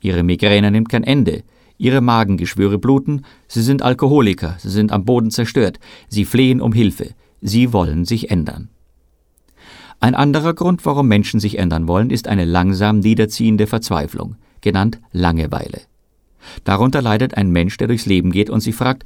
[0.00, 1.42] Ihre Migräne nimmt kein Ende,
[1.78, 7.14] ihre Magengeschwüre bluten, sie sind Alkoholiker, sie sind am Boden zerstört, sie flehen um Hilfe,
[7.40, 8.68] sie wollen sich ändern.
[10.00, 15.80] Ein anderer Grund, warum Menschen sich ändern wollen, ist eine langsam niederziehende Verzweiflung, genannt Langeweile.
[16.64, 19.04] Darunter leidet ein Mensch, der durchs Leben geht und sich fragt,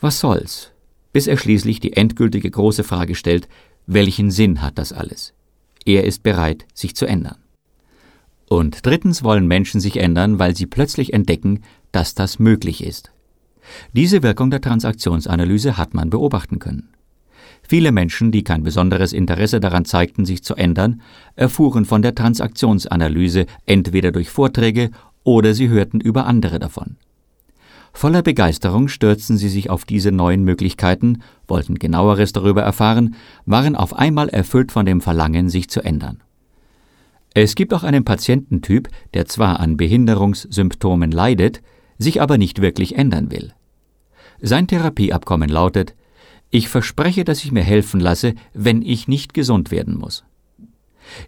[0.00, 0.72] was soll's?
[1.12, 3.48] Bis er schließlich die endgültige große Frage stellt,
[3.92, 5.34] Welchen Sinn hat das alles?
[5.84, 7.38] Er ist bereit, sich zu ändern.
[8.48, 13.10] Und drittens wollen Menschen sich ändern, weil sie plötzlich entdecken, dass das möglich ist.
[13.92, 16.90] Diese Wirkung der Transaktionsanalyse hat man beobachten können.
[17.62, 21.02] Viele Menschen, die kein besonderes Interesse daran zeigten, sich zu ändern,
[21.36, 24.90] erfuhren von der Transaktionsanalyse entweder durch Vorträge
[25.24, 26.96] oder sie hörten über andere davon.
[27.92, 33.94] Voller Begeisterung stürzten sie sich auf diese neuen Möglichkeiten, wollten genaueres darüber erfahren, waren auf
[33.94, 36.22] einmal erfüllt von dem Verlangen, sich zu ändern.
[37.34, 41.62] Es gibt auch einen Patiententyp, der zwar an Behinderungssymptomen leidet,
[41.98, 43.52] sich aber nicht wirklich ändern will.
[44.40, 45.94] Sein Therapieabkommen lautet
[46.50, 50.24] Ich verspreche, dass ich mir helfen lasse, wenn ich nicht gesund werden muss.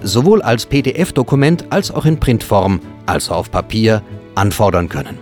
[0.00, 4.00] sowohl als PDF-Dokument als auch in Printform, also auf Papier,
[4.34, 5.18] anfordern können.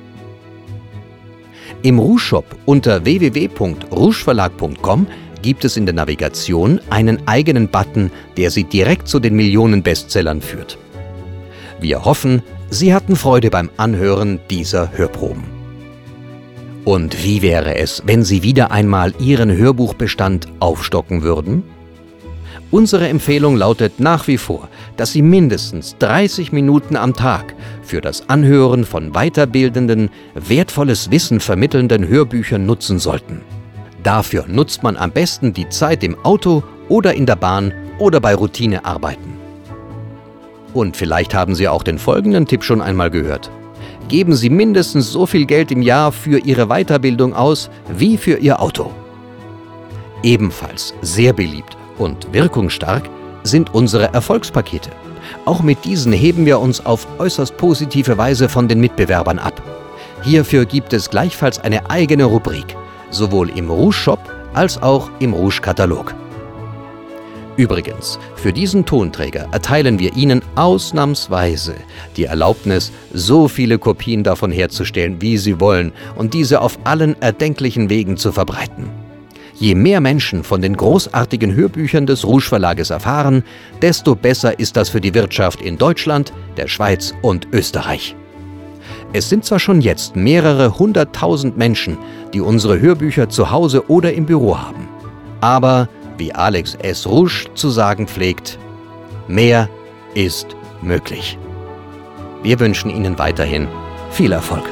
[1.82, 5.08] Im Rouge Shop unter www.rougeverlag.com
[5.42, 10.40] gibt es in der Navigation einen eigenen Button, der Sie direkt zu den Millionen Bestsellern
[10.40, 10.78] führt.
[11.80, 15.44] Wir hoffen, Sie hatten Freude beim Anhören dieser Hörproben.
[16.84, 21.62] Und wie wäre es, wenn Sie wieder einmal Ihren Hörbuchbestand aufstocken würden?
[22.70, 28.28] Unsere Empfehlung lautet nach wie vor, dass Sie mindestens 30 Minuten am Tag für das
[28.28, 33.40] Anhören von weiterbildenden, wertvolles Wissen vermittelnden Hörbüchern nutzen sollten.
[34.08, 38.34] Dafür nutzt man am besten die Zeit im Auto oder in der Bahn oder bei
[38.34, 39.34] Routinearbeiten.
[40.72, 43.50] Und vielleicht haben Sie auch den folgenden Tipp schon einmal gehört.
[44.08, 47.68] Geben Sie mindestens so viel Geld im Jahr für Ihre Weiterbildung aus
[47.98, 48.92] wie für Ihr Auto.
[50.22, 53.10] Ebenfalls sehr beliebt und wirkungsstark
[53.42, 54.88] sind unsere Erfolgspakete.
[55.44, 59.60] Auch mit diesen heben wir uns auf äußerst positive Weise von den Mitbewerbern ab.
[60.22, 62.74] Hierfür gibt es gleichfalls eine eigene Rubrik–
[63.10, 64.20] sowohl im Rouge-Shop
[64.54, 66.14] als auch im Rouge-Katalog.
[67.58, 71.74] Übrigens, für diesen Tonträger erteilen wir Ihnen ausnahmsweise
[72.16, 77.90] die Erlaubnis, so viele Kopien davon herzustellen, wie Sie wollen und diese auf allen erdenklichen
[77.90, 78.88] Wegen zu verbreiten.
[79.56, 83.42] Je mehr Menschen von den großartigen Hörbüchern des Rouge Verlages erfahren,
[83.82, 88.14] desto besser ist das für die Wirtschaft in Deutschland, der Schweiz und Österreich.
[89.12, 91.96] Es sind zwar schon jetzt mehrere hunderttausend Menschen,
[92.34, 94.88] die unsere Hörbücher zu Hause oder im Büro haben.
[95.40, 97.06] Aber, wie Alex S.
[97.06, 98.58] Rouge zu sagen pflegt,
[99.26, 99.68] mehr
[100.14, 100.48] ist
[100.82, 101.38] möglich.
[102.42, 103.68] Wir wünschen Ihnen weiterhin
[104.10, 104.64] viel Erfolg.